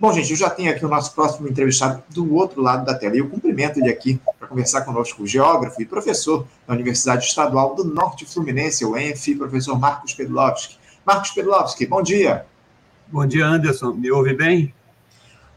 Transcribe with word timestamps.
Bom, 0.00 0.14
gente, 0.14 0.30
eu 0.30 0.36
já 0.38 0.48
tenho 0.48 0.70
aqui 0.70 0.82
o 0.82 0.88
nosso 0.88 1.14
próximo 1.14 1.46
entrevistado 1.46 2.02
do 2.08 2.34
outro 2.34 2.62
lado 2.62 2.86
da 2.86 2.94
tela. 2.94 3.14
E 3.14 3.18
eu 3.18 3.28
cumprimento 3.28 3.78
ele 3.78 3.90
aqui 3.90 4.18
para 4.38 4.48
conversar 4.48 4.80
conosco, 4.80 5.22
o 5.22 5.26
geógrafo 5.26 5.82
e 5.82 5.84
professor 5.84 6.46
da 6.66 6.72
Universidade 6.72 7.26
Estadual 7.26 7.74
do 7.74 7.84
Norte 7.84 8.24
Fluminense, 8.24 8.82
o 8.82 8.96
ENF, 8.96 9.34
professor 9.34 9.78
Marcos 9.78 10.14
Pedlovski. 10.14 10.78
Marcos 11.04 11.32
Pedlovski, 11.32 11.84
bom 11.84 12.00
dia. 12.00 12.46
Bom 13.08 13.26
dia, 13.26 13.44
Anderson. 13.44 13.92
Me 13.92 14.10
ouve 14.10 14.32
bem? 14.32 14.74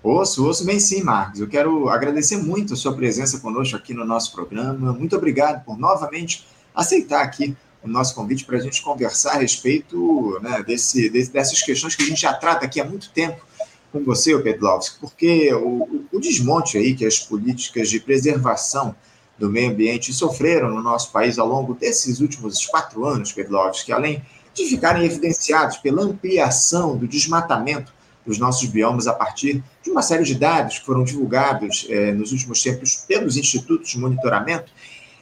Ouço, 0.04 0.46
ouço 0.46 0.66
bem 0.66 0.78
sim, 0.78 1.02
Marcos. 1.02 1.40
Eu 1.40 1.48
quero 1.48 1.88
agradecer 1.88 2.36
muito 2.36 2.74
a 2.74 2.76
sua 2.76 2.94
presença 2.94 3.40
conosco 3.40 3.78
aqui 3.78 3.94
no 3.94 4.04
nosso 4.04 4.34
programa. 4.34 4.92
Muito 4.92 5.16
obrigado 5.16 5.64
por 5.64 5.80
novamente 5.80 6.46
aceitar 6.76 7.24
aqui 7.24 7.56
o 7.82 7.88
nosso 7.88 8.14
convite 8.14 8.44
para 8.44 8.58
a 8.58 8.62
gente 8.62 8.82
conversar 8.82 9.36
a 9.36 9.38
respeito 9.38 10.38
né, 10.42 10.62
desse, 10.68 11.10
dessas 11.10 11.62
questões 11.62 11.96
que 11.96 12.04
a 12.04 12.08
gente 12.08 12.22
já 12.22 12.34
trata 12.34 12.66
aqui 12.66 12.82
há 12.82 12.84
muito 12.84 13.10
tempo 13.12 13.53
com 13.94 14.04
você, 14.04 14.38
Pedlovski, 14.40 15.00
porque 15.00 15.54
o, 15.54 16.04
o 16.12 16.20
desmonte 16.20 16.80
aí 16.80 16.96
que 16.96 17.06
as 17.06 17.20
políticas 17.20 17.92
de 17.92 18.00
preservação 18.00 18.96
do 19.38 19.52
meio 19.52 19.70
ambiente 19.70 20.12
sofreram 20.12 20.72
no 20.72 20.82
nosso 20.82 21.12
país 21.12 21.38
ao 21.38 21.48
longo 21.48 21.76
desses 21.76 22.20
últimos 22.20 22.66
quatro 22.66 23.06
anos, 23.06 23.32
Pedlovski, 23.32 23.94
além 23.94 24.26
de 24.52 24.66
ficarem 24.66 25.06
evidenciados 25.06 25.78
pela 25.78 26.02
ampliação 26.02 26.98
do 26.98 27.08
desmatamento 27.08 27.94
dos 28.26 28.40
nossos 28.40 28.68
biomas 28.68 29.06
a 29.06 29.14
partir 29.14 29.64
de 29.84 29.92
uma 29.92 30.02
série 30.02 30.24
de 30.24 30.36
dados 30.36 30.80
que 30.80 30.86
foram 30.86 31.04
divulgados 31.04 31.86
eh, 31.88 32.12
nos 32.14 32.32
últimos 32.32 32.64
tempos 32.64 32.96
pelos 33.08 33.38
institutos 33.38 33.92
de 33.92 34.00
monitoramento, 34.00 34.72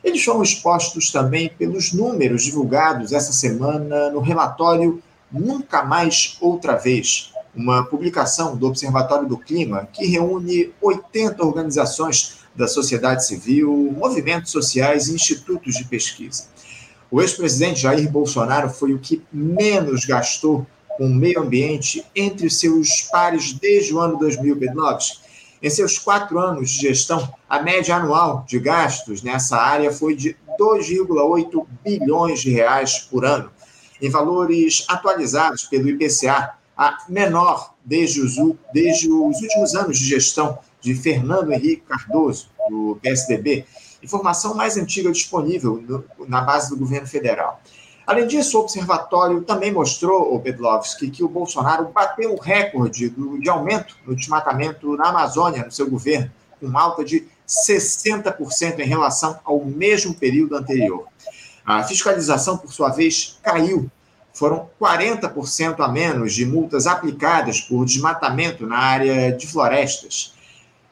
eles 0.03 0.23
foram 0.23 0.43
expostos 0.43 1.11
também 1.11 1.49
pelos 1.49 1.91
números 1.91 2.43
divulgados 2.43 3.11
essa 3.11 3.33
semana 3.33 4.09
no 4.11 4.19
relatório 4.19 5.01
Nunca 5.31 5.83
Mais 5.83 6.37
Outra 6.41 6.75
Vez, 6.75 7.30
uma 7.55 7.83
publicação 7.83 8.55
do 8.55 8.67
Observatório 8.67 9.27
do 9.27 9.37
Clima 9.37 9.87
que 9.91 10.05
reúne 10.05 10.73
80 10.81 11.43
organizações 11.45 12.39
da 12.55 12.67
sociedade 12.67 13.25
civil, 13.25 13.93
movimentos 13.97 14.51
sociais 14.51 15.07
e 15.07 15.15
institutos 15.15 15.75
de 15.75 15.85
pesquisa. 15.85 16.45
O 17.09 17.21
ex-presidente 17.21 17.81
Jair 17.81 18.09
Bolsonaro 18.09 18.69
foi 18.69 18.93
o 18.93 18.99
que 18.99 19.21
menos 19.31 20.05
gastou 20.05 20.65
com 20.97 21.05
o 21.05 21.13
meio 21.13 21.41
ambiente 21.41 22.05
entre 22.15 22.49
seus 22.49 23.01
pares 23.11 23.53
desde 23.53 23.93
o 23.93 23.99
ano 23.99 24.17
2009. 24.17 25.03
Em 25.61 25.69
seus 25.69 25.99
quatro 25.99 26.39
anos 26.39 26.71
de 26.71 26.81
gestão, 26.81 27.33
a 27.49 27.61
média 27.61 27.95
anual 27.95 28.45
de 28.47 28.59
gastos 28.59 29.21
nessa 29.21 29.57
área 29.57 29.91
foi 29.91 30.15
de 30.15 30.35
2,8 30.59 31.65
bilhões 31.83 32.41
de 32.41 32.49
reais 32.49 32.99
por 32.99 33.25
ano. 33.25 33.51
Em 34.01 34.09
valores 34.09 34.85
atualizados 34.87 35.63
pelo 35.63 35.89
IPCA, 35.89 36.55
a 36.77 36.97
menor 37.07 37.73
desde 37.83 38.21
os, 38.21 38.35
desde 38.73 39.11
os 39.11 39.41
últimos 39.41 39.75
anos 39.75 39.97
de 39.97 40.05
gestão 40.05 40.57
de 40.79 40.95
Fernando 40.95 41.51
Henrique 41.51 41.83
Cardoso, 41.87 42.49
do 42.69 42.97
PSDB, 43.01 43.65
informação 44.01 44.55
mais 44.55 44.77
antiga 44.77 45.11
disponível 45.11 45.83
no, 45.87 46.03
na 46.27 46.41
base 46.41 46.69
do 46.69 46.77
governo 46.77 47.07
federal. 47.07 47.61
Além 48.05 48.27
disso, 48.27 48.57
o 48.57 48.61
observatório 48.61 49.41
também 49.43 49.71
mostrou, 49.71 50.33
o 50.33 50.39
Pedlovski, 50.39 51.09
que 51.09 51.23
o 51.23 51.29
Bolsonaro 51.29 51.89
bateu 51.89 52.33
o 52.33 52.39
recorde 52.39 53.09
do, 53.09 53.39
de 53.39 53.49
aumento 53.49 53.95
no 54.05 54.15
desmatamento 54.15 54.97
na 54.97 55.09
Amazônia 55.09 55.63
no 55.63 55.71
seu 55.71 55.89
governo, 55.89 56.31
com 56.59 56.77
alta 56.77 57.05
de 57.05 57.27
60% 57.47 58.79
em 58.79 58.87
relação 58.87 59.39
ao 59.43 59.63
mesmo 59.63 60.13
período 60.13 60.55
anterior. 60.55 61.07
A 61.65 61.83
fiscalização, 61.83 62.57
por 62.57 62.73
sua 62.73 62.89
vez, 62.89 63.39
caiu 63.43 63.89
foram 64.33 64.69
40% 64.79 65.79
a 65.79 65.87
menos 65.87 66.33
de 66.33 66.45
multas 66.45 66.87
aplicadas 66.87 67.61
por 67.61 67.85
desmatamento 67.85 68.65
na 68.65 68.77
área 68.77 69.31
de 69.31 69.47
florestas. 69.47 70.33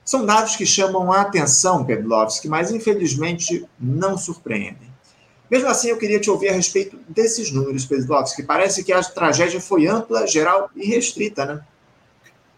São 0.04 0.26
dados 0.26 0.56
que 0.56 0.66
chamam 0.66 1.12
a 1.12 1.22
atenção, 1.22 1.86
Pedlovski, 1.86 2.48
mas 2.48 2.72
infelizmente 2.72 3.66
não 3.80 4.18
surpreendem. 4.18 4.90
Mesmo 5.50 5.68
assim, 5.68 5.90
eu 5.90 5.98
queria 5.98 6.20
te 6.20 6.30
ouvir 6.30 6.50
a 6.50 6.54
respeito 6.54 6.98
desses 7.08 7.52
números, 7.52 7.86
Pedlovski. 7.86 8.44
Parece 8.44 8.84
que 8.84 8.92
a 8.92 9.04
tragédia 9.04 9.60
foi 9.60 9.88
ampla, 9.88 10.28
geral 10.28 10.70
e 10.76 10.86
restrita, 10.88 11.46
né? 11.46 11.62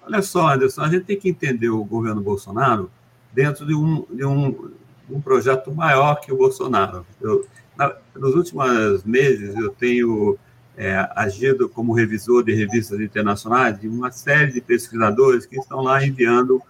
Olha 0.04 0.22
só, 0.22 0.48
Anderson, 0.48 0.82
a 0.82 0.90
gente 0.90 1.06
tem 1.06 1.20
que 1.20 1.30
entender 1.30 1.70
o 1.70 1.84
governo 1.84 2.22
Bolsonaro 2.22 2.92
dentro 3.32 3.66
de 3.66 3.74
um, 3.74 4.06
de 4.10 4.26
um, 4.26 4.72
um 5.10 5.22
projeto 5.22 5.74
maior 5.74 6.16
que 6.16 6.34
o 6.34 6.38
Bolsonaro. 6.38 7.06
Eu, 7.22 7.46
na, 7.78 7.96
nos 8.16 8.36
últimos 8.36 9.04
meses, 9.04 9.56
eu 9.56 9.70
tenho 9.70 10.38
é, 10.78 11.08
agido 11.16 11.70
como 11.70 11.94
revisor 11.94 12.44
de 12.44 12.54
revistas 12.54 13.00
internacionais 13.00 13.80
de 13.80 13.88
uma 13.88 14.12
série 14.12 14.52
de 14.52 14.62
pesquisadores 14.62 15.46
que 15.46 15.58
estão 15.58 15.82
lá 15.82 16.04
enviando 16.06 16.62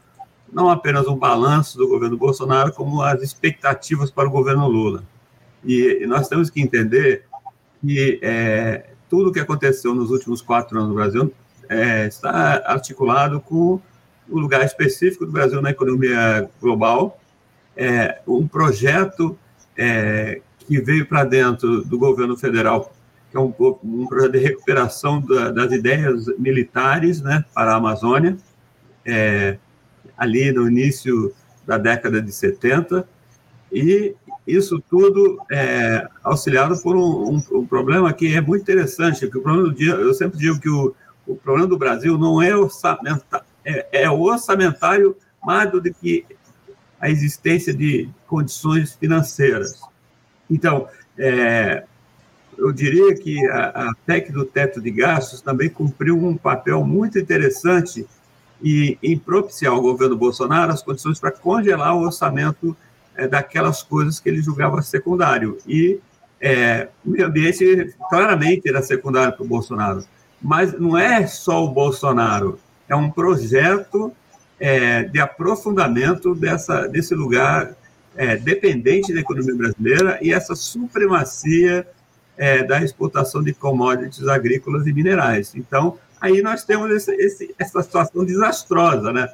não 0.52 0.70
apenas 0.70 1.08
um 1.08 1.16
balanço 1.16 1.78
do 1.78 1.88
governo 1.88 2.18
Bolsonaro, 2.18 2.74
como 2.74 3.02
as 3.02 3.22
expectativas 3.22 4.12
para 4.12 4.28
o 4.28 4.32
governo 4.32 4.68
Lula. 4.68 5.04
E, 5.64 6.00
e 6.02 6.08
nós 6.08 6.28
temos 6.28 6.50
que 6.50 6.62
entender 6.62 7.26
que 7.80 8.20
é, 8.22 8.90
tudo 9.10 9.30
o 9.30 9.32
que 9.32 9.40
aconteceu 9.40 9.96
nos 9.96 10.12
últimos 10.12 10.42
quatro 10.42 10.78
anos 10.78 10.90
no 10.90 10.96
Brasil 10.96 11.34
é, 11.70 12.06
está 12.06 12.62
articulado 12.66 13.40
com 13.40 13.80
o 14.30 14.40
lugar 14.40 14.64
específico 14.64 15.26
do 15.26 15.32
Brasil 15.32 15.62
na 15.62 15.72
economia 15.72 16.50
global, 16.62 17.20
é, 17.76 18.22
um 18.28 18.48
projeto 18.48 19.38
é, 19.78 20.42
que 20.60 20.80
veio 20.80 21.06
para 21.06 21.24
dentro 21.24 21.84
do 21.84 21.98
governo 21.98 22.38
federal 22.38 22.94
que 23.32 23.38
é 23.38 23.40
um, 23.40 23.54
um 23.84 24.06
projeto 24.06 24.34
de 24.34 24.40
recuperação 24.40 25.22
da, 25.22 25.50
das 25.52 25.72
ideias 25.72 26.28
militares 26.38 27.22
né, 27.22 27.46
para 27.54 27.72
a 27.72 27.78
Amazônia, 27.78 28.38
é, 29.06 29.58
ali 30.18 30.52
no 30.52 30.68
início 30.68 31.34
da 31.66 31.78
década 31.78 32.22
de 32.22 32.32
70, 32.32 33.08
e 33.72 34.14
isso 34.46 34.84
tudo 34.90 35.42
é, 35.50 36.06
auxiliado 36.22 36.78
por 36.82 36.96
um, 36.98 37.36
um, 37.36 37.60
um, 37.60 37.66
problema 37.66 38.12
que 38.12 38.36
é 38.36 38.42
muito 38.42 38.64
interessante, 38.64 39.26
que 39.28 39.38
o 39.38 39.42
problema 39.42 39.70
do 39.70 39.74
dia, 39.74 39.94
eu 39.94 40.14
sempre 40.14 40.38
digo 40.38 40.60
que 40.60 40.70
o, 40.70 40.94
o 41.26 41.36
problema 41.36 41.68
do 41.68 41.78
Brasil 41.78 42.18
não 42.18 42.42
é, 42.42 42.54
orçamenta, 42.56 43.46
é, 43.64 44.04
é 44.04 44.10
orçamentário 44.10 45.16
mais 45.42 45.72
do 45.72 45.82
que 45.82 46.26
a 47.00 47.10
existência 47.10 47.74
de 47.74 48.10
condições 48.28 48.94
financeiras. 48.94 49.82
Então, 50.50 50.88
é, 51.18 51.86
eu 52.58 52.72
diria 52.72 53.16
que 53.16 53.46
a, 53.48 53.90
a 53.90 53.94
PEC 54.06 54.32
do 54.32 54.46
teto 54.46 54.82
de 54.82 54.92
gastos 54.92 55.42
também 55.42 55.70
cumpriu 55.70 56.18
um 56.18 56.36
papel 56.36 56.84
muito 56.84 57.18
interessante 57.18 58.06
e, 58.64 58.98
em 59.02 59.18
propiciar 59.18 59.74
ao 59.74 59.82
governo 59.82 60.16
Bolsonaro 60.16 60.72
as 60.72 60.84
condições 60.84 61.20
para 61.20 61.32
congelar 61.32 61.96
o 61.96 62.04
orçamento 62.04 62.76
é, 63.16 63.28
daquelas 63.28 63.82
coisas 63.82 64.20
que 64.20 64.30
ele 64.30 64.42
julgava 64.42 64.82
secundário. 64.82 65.58
E 65.68 66.00
é, 66.40 66.88
o 67.06 67.10
meio 67.10 67.28
ambiente 67.28 67.94
claramente 68.10 68.70
era 68.70 68.82
secundário 68.82 69.34
para 69.34 69.44
o 69.44 69.48
Bolsonaro. 69.48 70.04
Mas 70.42 70.78
não 70.80 70.98
é 70.98 71.26
só 71.28 71.64
o 71.64 71.70
Bolsonaro, 71.70 72.60
é 72.90 72.96
um 72.96 73.10
projeto 73.10 74.12
é, 74.60 75.04
de 75.04 75.20
aprofundamento 75.20 76.34
dessa, 76.36 76.88
desse 76.88 77.16
lugar 77.16 77.76
dependente 78.44 79.14
da 79.14 79.22
economia 79.22 79.56
brasileira 79.56 80.20
e 80.22 80.34
essa 80.34 80.54
supremacia 80.54 81.88
é, 82.38 82.64
da 82.64 82.82
exportação 82.84 83.44
de 83.44 83.54
commodities 83.54 84.28
agrícolas 84.28 84.88
e 84.88 84.94
minerais. 84.94 85.54
Então, 85.56 85.98
aí 86.20 86.42
nós 86.42 86.64
temos 86.64 86.90
esse, 86.92 87.14
esse, 87.16 87.56
essa 87.58 87.82
situação 87.82 88.26
desastrosa, 88.26 89.12
né? 89.12 89.28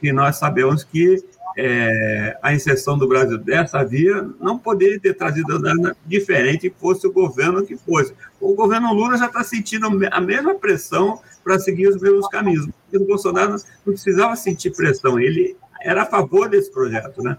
que 0.00 0.12
nós 0.12 0.36
sabemos 0.36 0.82
que 0.82 1.24
é, 1.56 2.36
a 2.42 2.52
inserção 2.52 2.98
do 2.98 3.06
Brasil 3.06 3.38
dessa 3.38 3.84
via 3.84 4.28
não 4.40 4.58
poderia 4.58 4.98
ter 4.98 5.14
trazido 5.14 5.58
nada 5.58 5.96
diferente 6.04 6.74
fosse 6.80 7.06
o 7.06 7.12
governo 7.12 7.64
que 7.64 7.76
fosse. 7.76 8.14
O 8.40 8.54
governo 8.54 8.92
Lula 8.92 9.16
já 9.16 9.26
está 9.26 9.44
sentindo 9.44 9.86
a 10.10 10.20
mesma 10.20 10.54
pressão 10.54 11.20
para 11.44 11.58
seguir 11.58 11.88
os 11.88 12.00
mesmos 12.00 12.26
caminhos. 12.28 12.66
O 12.92 13.06
Bolsonaro 13.06 13.56
não 13.86 13.92
precisava 13.92 14.34
sentir 14.34 14.70
pressão, 14.70 15.20
ele 15.20 15.56
era 15.80 16.02
a 16.02 16.06
favor 16.06 16.48
desse 16.48 16.70
projeto, 16.70 17.22
né? 17.22 17.36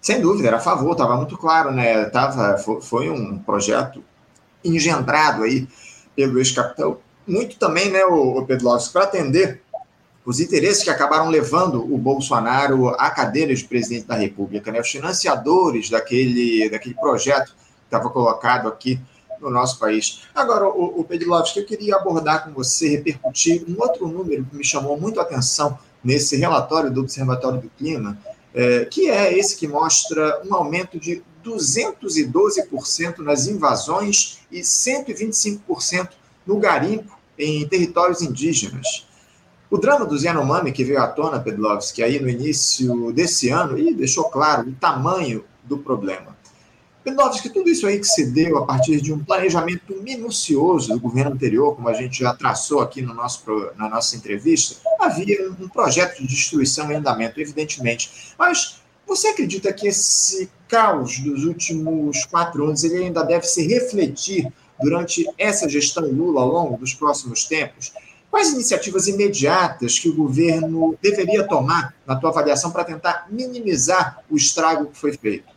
Sem 0.00 0.20
dúvida, 0.20 0.48
era 0.48 0.56
a 0.56 0.60
favor, 0.60 0.92
estava 0.92 1.16
muito 1.16 1.36
claro, 1.36 1.70
né? 1.70 2.04
Tava, 2.06 2.58
foi 2.58 3.08
um 3.08 3.38
projeto 3.38 4.02
engendrado 4.64 5.42
aí 5.42 5.66
pelo 6.14 6.38
ex-capitão, 6.38 6.98
muito 7.26 7.56
também, 7.56 7.90
né, 7.90 8.04
o, 8.04 8.44
Pedro 8.44 8.66
Lopes, 8.66 8.88
para 8.88 9.04
atender 9.04 9.62
os 10.24 10.40
interesses 10.40 10.84
que 10.84 10.90
acabaram 10.90 11.28
levando 11.28 11.82
o 11.82 11.98
Bolsonaro 11.98 12.88
à 12.90 13.10
cadeira 13.10 13.54
de 13.54 13.64
presidente 13.64 14.06
da 14.06 14.14
República, 14.14 14.70
né, 14.70 14.80
os 14.80 14.90
financiadores 14.90 15.90
daquele, 15.90 16.68
daquele 16.70 16.94
projeto 16.94 17.54
que 17.54 17.84
estava 17.86 18.10
colocado 18.10 18.68
aqui 18.68 19.00
no 19.40 19.50
nosso 19.50 19.78
país. 19.78 20.22
Agora, 20.34 20.68
o, 20.68 21.00
o 21.00 21.04
Pedro 21.04 21.30
Lopes, 21.30 21.52
que 21.52 21.60
eu 21.60 21.66
queria 21.66 21.96
abordar 21.96 22.44
com 22.44 22.52
você, 22.52 22.88
repercutir 22.90 23.64
um 23.68 23.74
outro 23.80 24.06
número 24.06 24.44
que 24.44 24.56
me 24.56 24.64
chamou 24.64 24.98
muito 24.98 25.18
a 25.18 25.24
atenção 25.24 25.76
nesse 26.02 26.36
relatório 26.36 26.90
do 26.90 27.00
Observatório 27.00 27.60
do 27.60 27.68
Clima, 27.70 28.16
é, 28.54 28.84
que 28.84 29.08
é 29.08 29.36
esse 29.36 29.56
que 29.56 29.66
mostra 29.66 30.40
um 30.44 30.54
aumento 30.54 30.98
de 30.98 31.22
212% 31.44 33.18
nas 33.18 33.46
invasões 33.46 34.38
e 34.50 34.60
125% 34.60 36.10
no 36.46 36.58
garimpo 36.58 37.18
em 37.38 37.66
territórios 37.66 38.22
indígenas. 38.22 39.06
O 39.70 39.78
drama 39.78 40.04
dos 40.04 40.22
Yanomami, 40.22 40.70
que 40.70 40.84
veio 40.84 41.00
à 41.00 41.06
tona, 41.06 41.40
Pedlovski, 41.40 42.02
aí 42.02 42.20
no 42.20 42.28
início 42.28 43.10
desse 43.12 43.48
ano, 43.48 43.78
e 43.78 43.94
deixou 43.94 44.24
claro 44.24 44.68
o 44.68 44.74
tamanho 44.74 45.44
do 45.64 45.78
problema. 45.78 46.36
Pedlovski, 47.02 47.48
tudo 47.48 47.68
isso 47.68 47.86
aí 47.86 47.98
que 47.98 48.06
se 48.06 48.30
deu 48.30 48.58
a 48.58 48.66
partir 48.66 49.00
de 49.00 49.12
um 49.12 49.24
planejamento 49.24 50.00
minucioso 50.02 50.92
do 50.92 51.00
governo 51.00 51.32
anterior, 51.32 51.74
como 51.74 51.88
a 51.88 51.94
gente 51.94 52.20
já 52.20 52.32
traçou 52.34 52.80
aqui 52.80 53.02
no 53.02 53.12
nosso, 53.12 53.42
na 53.76 53.88
nossa 53.88 54.14
entrevista, 54.14 54.76
havia 55.00 55.50
um 55.50 55.68
projeto 55.68 56.20
de 56.20 56.28
destruição 56.28 56.92
em 56.92 56.96
andamento, 56.96 57.40
evidentemente. 57.40 58.34
Mas 58.38 58.82
você 59.06 59.28
acredita 59.28 59.72
que 59.72 59.88
esse 59.88 60.48
caos 60.72 61.18
dos 61.18 61.44
últimos 61.44 62.24
quatro 62.24 62.64
anos 62.64 62.82
ele 62.82 63.04
ainda 63.04 63.22
deve 63.22 63.46
se 63.46 63.66
refletir 63.66 64.50
durante 64.80 65.30
essa 65.36 65.68
gestão 65.68 66.10
Lula 66.10 66.40
ao 66.40 66.48
longo 66.48 66.78
dos 66.78 66.94
próximos 66.94 67.44
tempos? 67.44 67.92
Quais 68.30 68.54
iniciativas 68.54 69.06
imediatas 69.06 69.98
que 69.98 70.08
o 70.08 70.16
governo 70.16 70.96
deveria 71.02 71.46
tomar, 71.46 71.94
na 72.06 72.16
tua 72.16 72.30
avaliação, 72.30 72.70
para 72.70 72.84
tentar 72.84 73.26
minimizar 73.30 74.20
o 74.30 74.34
estrago 74.34 74.86
que 74.86 74.96
foi 74.96 75.12
feito? 75.12 75.52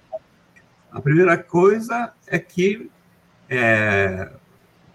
A 0.91 0.99
primeira 0.99 1.37
coisa 1.37 2.11
é 2.27 2.37
que 2.37 2.91
é, 3.49 4.29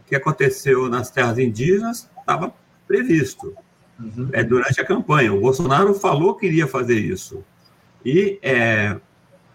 o 0.04 0.08
que 0.08 0.14
aconteceu 0.14 0.90
nas 0.90 1.10
terras 1.10 1.38
indígenas 1.38 2.10
estava 2.18 2.52
previsto 2.86 3.54
uhum. 3.98 4.28
é, 4.34 4.44
durante 4.44 4.78
a 4.78 4.84
campanha. 4.84 5.32
O 5.32 5.40
Bolsonaro 5.40 5.94
falou 5.94 6.34
que 6.34 6.46
iria 6.46 6.66
fazer 6.66 6.98
isso. 6.98 7.42
E 8.04 8.38
é, 8.42 9.00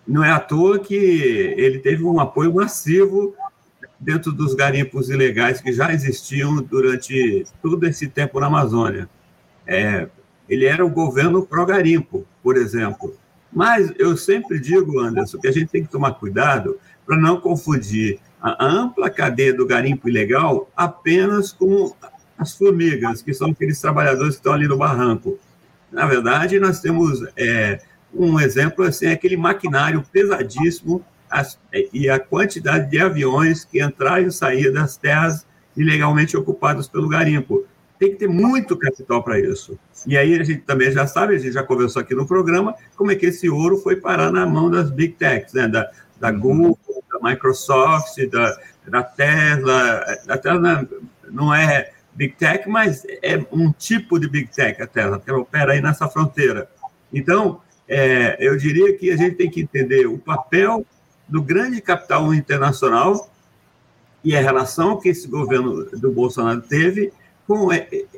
não 0.08 0.24
é 0.24 0.32
à 0.32 0.40
toa 0.40 0.80
que 0.80 0.96
ele 0.96 1.80
teve 1.80 2.04
um 2.04 2.20
apoio 2.20 2.54
massivo 2.54 3.36
dentro 4.00 4.32
dos 4.32 4.54
garimpos 4.54 5.10
ilegais 5.10 5.62
que 5.62 5.74
já 5.74 5.92
existiam 5.94 6.56
durante 6.62 7.46
todo 7.62 7.86
esse 7.86 8.08
tempo 8.08 8.40
na 8.40 8.48
Amazônia. 8.48 9.10
É, 9.66 10.08
ele 10.48 10.66
era 10.66 10.86
o 10.86 10.90
governo 10.90 11.46
pró-garimpo, 11.46 12.26
por 12.44 12.56
exemplo. 12.56 13.16
Mas 13.52 13.92
eu 13.98 14.16
sempre 14.16 14.60
digo, 14.60 15.00
Anderson, 15.00 15.40
que 15.40 15.48
a 15.48 15.52
gente 15.52 15.68
tem 15.68 15.84
que 15.84 15.90
tomar 15.90 16.12
cuidado 16.16 16.78
para 17.06 17.18
não 17.18 17.40
confundir 17.40 18.20
a 18.42 18.64
ampla 18.64 19.10
cadeia 19.10 19.54
do 19.54 19.66
garimpo 19.66 20.08
ilegal 20.08 20.70
apenas 20.76 21.52
com 21.52 21.96
as 22.38 22.56
formigas, 22.56 23.22
que 23.22 23.34
são 23.34 23.50
aqueles 23.50 23.80
trabalhadores 23.80 24.36
que 24.36 24.40
estão 24.40 24.54
ali 24.54 24.68
no 24.68 24.78
barranco. 24.78 25.40
Na 25.92 26.06
verdade, 26.06 26.60
nós 26.60 26.82
temos 26.82 27.24
é, 27.38 27.80
um 28.16 28.40
exemplo 28.40 28.86
assim, 28.86 29.08
aquele 29.08 29.38
maquinário 29.38 30.04
pesadíssimo 30.12 31.04
as, 31.30 31.60
e 31.94 32.10
a 32.10 32.20
quantidade 32.20 32.90
de 32.90 33.00
aviões 33.00 33.66
que 33.66 33.84
entraram 33.84 34.28
e 34.28 34.32
saíam 34.32 34.74
das 34.74 34.96
terras 34.96 35.46
ilegalmente 35.76 36.38
ocupadas 36.38 36.88
pelo 36.88 37.10
garimpo. 37.10 37.66
Tem 38.00 38.12
que 38.12 38.18
ter 38.18 38.28
muito 38.28 38.78
capital 38.78 39.24
para 39.24 39.40
isso. 39.40 39.80
E 40.06 40.18
aí 40.18 40.40
a 40.40 40.44
gente 40.44 40.62
também 40.62 40.92
já 40.92 41.08
sabe, 41.08 41.36
a 41.36 41.38
gente 41.38 41.54
já 41.54 41.64
conversou 41.64 42.02
aqui 42.02 42.14
no 42.14 42.28
programa, 42.28 42.76
como 42.96 43.12
é 43.12 43.16
que 43.16 43.28
esse 43.28 43.50
ouro 43.50 43.78
foi 43.78 43.96
parar 43.96 44.32
na 44.32 44.46
mão 44.46 44.70
das 44.70 44.92
big 44.92 45.14
techs, 45.14 45.54
né? 45.54 45.68
da, 45.68 45.90
da 46.20 46.30
uhum. 46.30 46.40
Google, 46.40 47.04
da 47.12 47.30
Microsoft, 47.30 48.18
da, 48.30 48.58
da 48.88 49.04
Tesla. 49.04 50.06
A 50.28 50.38
Tesla 50.38 50.88
não 51.30 51.54
é 51.54 51.92
big 52.14 52.36
tech, 52.36 52.68
mas 52.68 53.06
é 53.22 53.46
um 53.52 53.72
tipo 53.72 54.20
de 54.20 54.30
big 54.30 54.48
tech 54.48 54.82
a 54.82 54.88
Tesla, 54.88 55.18
porque 55.18 55.30
ela 55.30 55.40
opera 55.40 55.74
aí 55.74 55.82
nessa 55.82 56.08
fronteira. 56.08 56.70
Então, 57.14 57.62
é, 57.88 58.38
eu 58.40 58.58
diria 58.58 58.96
que 58.98 59.12
a 59.12 59.18
gente 59.18 59.36
tem 59.36 59.50
que 59.50 59.62
entender 59.62 60.08
o 60.08 60.18
papel 60.18 60.86
do 61.28 61.42
grande 61.42 61.82
capital 61.82 62.34
internacional 62.34 63.30
e 64.24 64.36
a 64.36 64.42
relação 64.42 65.00
que 65.00 65.10
esse 65.10 65.28
governo 65.28 65.86
do 65.92 66.12
Bolsonaro 66.12 66.62
teve 66.62 67.14
com 67.48 67.70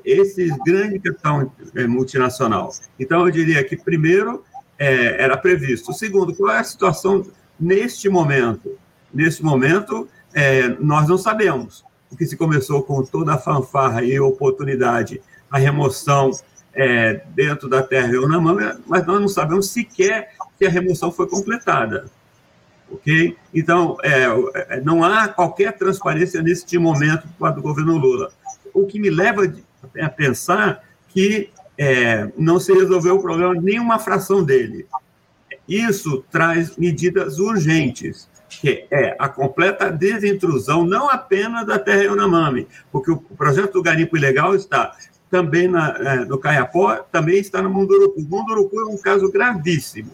esse 0.06 0.48
grande 0.66 1.00
capital 1.00 1.52
é, 1.76 1.86
multinacional. 1.86 2.72
Então, 2.98 3.26
eu 3.26 3.32
diria 3.32 3.62
que, 3.64 3.76
primeiro, 3.76 4.44
é, 4.80 5.22
era 5.22 5.36
previsto. 5.36 5.92
Segundo, 5.92 6.34
qual 6.34 6.56
é 6.56 6.60
a 6.60 6.64
situação 6.64 7.26
neste 7.60 8.08
momento? 8.08 8.78
Neste 9.14 9.44
momento, 9.44 10.08
é, 10.34 10.70
nós 10.80 11.10
não 11.10 11.18
sabemos. 11.18 11.84
Porque 12.10 12.26
se 12.26 12.38
começou 12.38 12.84
com 12.84 13.04
toda 13.04 13.34
a 13.34 13.38
fanfarra 13.38 14.02
e 14.02 14.18
oportunidade, 14.18 15.22
a 15.52 15.58
remoção 15.58 16.32
é, 16.78 17.22
dentro 17.36 17.68
da 17.68 17.82
terra 17.82 18.14
e 18.14 18.20
mas 18.86 19.06
nós 19.06 19.20
não 19.20 19.28
sabemos 19.28 19.70
sequer 19.70 20.30
se 20.58 20.66
a 20.66 20.70
remoção 20.70 21.12
foi 21.12 21.28
completada 21.28 22.06
ok? 22.92 23.36
Então, 23.54 23.98
é, 24.04 24.26
é, 24.76 24.82
não 24.82 25.04
há 25.04 25.28
qualquer 25.28 25.74
transparência 25.78 26.42
neste 26.42 26.78
momento 26.78 27.28
do 27.40 27.62
governo 27.62 27.98
Lula. 27.98 28.32
O 28.74 28.86
que 28.86 29.00
me 29.00 29.10
leva 29.10 29.52
a 30.00 30.10
pensar 30.10 30.84
que 31.10 31.50
é, 31.78 32.32
não 32.38 32.60
se 32.60 32.74
resolveu 32.74 33.16
o 33.16 33.22
problema 33.22 33.54
nenhuma 33.54 34.00
fração 34.00 34.44
dele. 34.44 34.88
Isso 35.68 36.24
traz 36.32 36.78
medidas 36.78 37.40
urgentes, 37.40 38.30
que 38.50 38.88
é 38.90 39.16
a 39.20 39.28
completa 39.28 39.92
desintrusão, 39.92 40.86
não 40.86 41.10
apenas 41.10 41.66
da 41.68 41.78
terra 41.78 42.04
Yanomami, 42.04 42.68
porque 42.92 43.12
o 43.12 43.18
projeto 43.18 43.74
do 43.74 43.84
garimpo 43.84 44.16
ilegal 44.16 44.56
está 44.56 44.96
também 45.30 45.68
na, 45.68 45.90
é, 45.98 46.26
no 46.26 46.38
Caiapó, 46.38 46.96
também 47.12 47.40
está 47.40 47.62
no 47.62 47.70
Munduruku. 47.70 48.20
O 48.20 48.24
Munduruku 48.24 48.80
é 48.80 48.86
um 48.86 48.98
caso 48.98 49.32
gravíssimo 49.32 50.12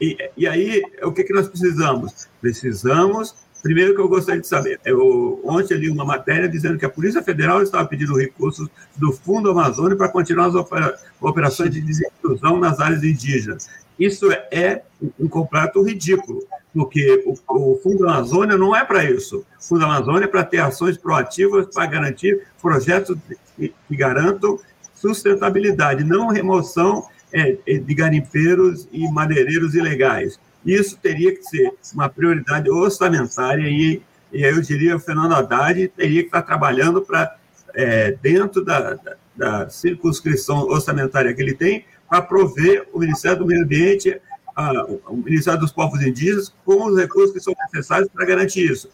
e, 0.00 0.16
e 0.36 0.46
aí, 0.46 0.82
o 1.02 1.12
que, 1.12 1.24
que 1.24 1.32
nós 1.32 1.48
precisamos? 1.48 2.28
Precisamos, 2.40 3.34
primeiro 3.62 3.94
que 3.94 4.00
eu 4.00 4.08
gostaria 4.08 4.40
de 4.40 4.46
saber, 4.46 4.78
eu 4.84 5.40
ontem 5.44 5.74
li 5.74 5.90
uma 5.90 6.04
matéria 6.04 6.48
dizendo 6.48 6.78
que 6.78 6.84
a 6.84 6.90
Polícia 6.90 7.22
Federal 7.22 7.62
estava 7.62 7.86
pedindo 7.88 8.16
recursos 8.16 8.68
do 8.96 9.12
Fundo 9.12 9.50
Amazônia 9.50 9.96
para 9.96 10.08
continuar 10.08 10.46
as 10.46 10.54
opera, 10.54 10.98
operações 11.20 11.70
de 11.70 11.80
desintrusão 11.80 12.58
nas 12.58 12.78
áreas 12.78 13.02
indígenas. 13.02 13.68
Isso 13.98 14.30
é 14.50 14.82
um 15.18 15.28
completo 15.28 15.82
ridículo, 15.82 16.42
porque 16.74 17.24
o, 17.24 17.72
o 17.72 17.80
Fundo 17.82 18.06
Amazônia 18.06 18.58
não 18.58 18.76
é 18.76 18.84
para 18.84 19.02
isso. 19.10 19.46
O 19.58 19.64
Fundo 19.64 19.84
Amazônia 19.86 20.26
é 20.26 20.28
para 20.28 20.44
ter 20.44 20.58
ações 20.58 20.98
proativas 20.98 21.66
para 21.72 21.86
garantir 21.86 22.46
projetos 22.60 23.16
que, 23.56 23.72
garantam 23.90 24.58
sustentabilidade, 24.94 26.04
não 26.04 26.28
remoção 26.28 27.06
é, 27.32 27.56
é, 27.66 27.78
de 27.78 27.94
garimpeiros 27.94 28.88
e 28.92 29.10
madeireiros 29.10 29.74
ilegais. 29.74 30.38
Isso 30.64 30.96
teria 30.96 31.34
que 31.34 31.42
ser 31.42 31.72
uma 31.94 32.08
prioridade 32.08 32.70
orçamentária 32.70 33.68
e, 33.68 34.02
e 34.32 34.42
eu 34.42 34.60
diria 34.60 34.96
o 34.96 35.00
Fernando 35.00 35.34
Haddad 35.34 35.88
teria 35.88 36.22
que 36.22 36.28
estar 36.28 36.42
trabalhando 36.42 37.02
para, 37.02 37.36
é, 37.74 38.12
dentro 38.12 38.64
da, 38.64 38.94
da, 38.94 39.16
da, 39.36 39.68
circunscrição 39.68 40.66
orçamentária 40.68 41.32
que 41.32 41.42
ele 41.42 41.54
tem, 41.54 41.84
para 42.08 42.22
prover 42.22 42.88
o 42.92 42.98
Ministério 42.98 43.38
do 43.38 43.46
Meio 43.46 43.62
Ambiente, 43.62 44.20
a, 44.54 44.84
o 45.08 45.16
Ministério 45.16 45.60
dos 45.60 45.72
Povos 45.72 46.02
Indígenas, 46.02 46.52
com 46.64 46.86
os 46.86 46.98
recursos 46.98 47.32
que 47.32 47.40
são 47.40 47.54
necessários 47.72 48.08
para 48.08 48.24
garantir 48.24 48.70
isso. 48.70 48.88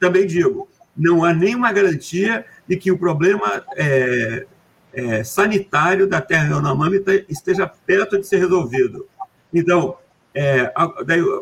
Também 0.00 0.26
digo, 0.26 0.68
não 0.96 1.24
há 1.24 1.32
nenhuma 1.32 1.72
garantia 1.72 2.44
de 2.68 2.76
que 2.76 2.90
o 2.90 2.98
problema 2.98 3.64
é, 3.76 4.46
é, 4.92 5.24
sanitário 5.24 6.06
da 6.06 6.20
terra 6.20 6.54
Yanomami 6.54 7.00
tá, 7.00 7.12
esteja 7.28 7.66
perto 7.66 8.18
de 8.18 8.26
ser 8.26 8.38
resolvido. 8.38 9.06
Então, 9.52 9.96
é, 10.34 10.72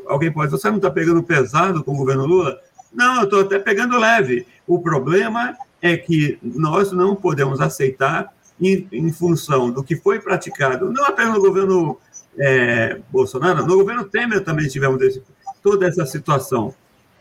alguém 0.07 0.33
pode 0.33 0.51
dizer, 0.51 0.61
você 0.61 0.69
não 0.69 0.77
está 0.77 0.91
pegando 0.91 1.23
pesado 1.23 1.83
com 1.85 1.93
o 1.93 1.97
governo 1.97 2.27
Lula? 2.27 2.59
Não, 2.93 3.19
eu 3.19 3.25
estou 3.25 3.41
até 3.41 3.59
pegando 3.59 3.99
leve. 3.99 4.47
O 4.67 4.81
problema 4.81 5.57
é 5.81 5.97
que 5.97 6.39
nós 6.43 6.93
não 6.93 7.15
podemos 7.15 7.61
aceitar, 7.61 8.33
em, 8.61 8.87
em 8.93 9.11
função 9.11 9.71
do 9.71 9.83
que 9.83 9.97
foi 9.97 10.21
praticado, 10.21 10.93
não 10.93 11.05
apenas 11.07 11.35
no 11.35 11.41
governo 11.41 11.99
é, 12.39 13.01
Bolsonaro, 13.11 13.65
no 13.67 13.77
governo 13.77 14.05
Temer 14.05 14.45
também 14.45 14.69
tivemos 14.69 15.01
esse, 15.01 15.23
toda 15.63 15.87
essa 15.87 16.05
situação. 16.05 16.75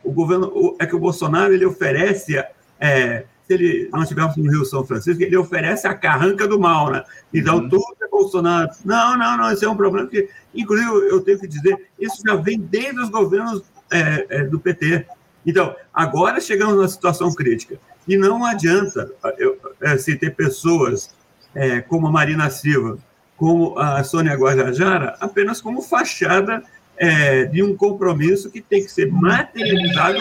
O 0.03 0.12
governo 0.12 0.75
é 0.79 0.86
que 0.86 0.96
o 0.96 1.00
Bolsonaro 1.00 1.53
ele 1.53 1.65
oferece 1.65 2.41
é, 2.79 3.25
se 3.50 3.53
ele 3.53 3.89
não 3.91 4.03
estivermos 4.03 4.38
no 4.38 4.50
Rio 4.50 4.63
São 4.63 4.86
Francisco, 4.86 5.24
ele 5.24 5.36
oferece 5.36 5.88
a 5.88 5.94
carranca 5.96 6.48
do 6.48 6.60
mal, 6.60 6.91
né? 6.91 7.03
Então, 7.34 7.58
uhum. 7.58 7.70
tudo 7.70 7.96
é 8.00 8.08
Bolsonaro. 8.08 8.70
Não, 8.86 9.18
não, 9.18 9.38
não, 9.38 9.51
esse 9.51 9.65
é 9.65 9.70
um 9.70 9.75
problema 9.75 10.08
que, 10.08 10.29
inclusive, 10.53 10.89
eu 11.10 11.20
tenho 11.22 11.39
que 11.39 11.48
dizer, 11.48 11.89
isso 12.00 12.22
já 12.24 12.36
vem 12.36 12.60
desde 12.60 13.00
os 13.00 13.10
governos 13.10 13.63
é, 13.91 14.27
é, 14.29 14.44
do 14.44 14.60
PT. 14.60 15.08
Então, 15.46 15.75
agora 15.91 16.39
chegamos 16.39 16.75
numa 16.75 16.88
situação 16.88 17.34
crítica. 17.34 17.79
E 18.08 18.18
não 18.18 18.46
adianta 18.46 19.12
eu, 19.39 19.58
é, 19.82 19.98
se 19.98 20.15
ter 20.15 20.36
pessoas 20.36 21.15
é, 21.56 21.82
como 21.82 22.08
a 22.08 22.12
Marina 22.12 22.51
Silva, 22.51 23.00
como 23.36 23.79
a 23.79 24.03
Sônia 24.03 24.36
Guajajara, 24.36 25.15
apenas 25.20 25.60
como 25.60 25.82
fachada 25.82 26.62
é, 27.00 27.46
de 27.46 27.63
um 27.63 27.75
compromisso 27.75 28.51
que 28.51 28.62
tem 28.62 28.84
que 28.84 28.91
ser 28.91 29.12
materializado 29.12 30.20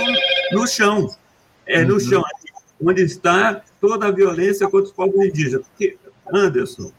no 0.53 0.67
chão. 0.67 1.15
É, 1.67 1.85
no 1.85 1.95
uhum. 1.95 2.01
chão 2.01 2.25
onde 2.81 3.03
está 3.03 3.63
toda 3.81 4.07
a 4.07 4.11
violência 4.11 4.67
contra 4.69 4.87
os 4.87 4.93
povos 4.93 5.27
indígenas. 5.27 5.67
Porque, 5.67 5.99
Anderson, 6.33 6.93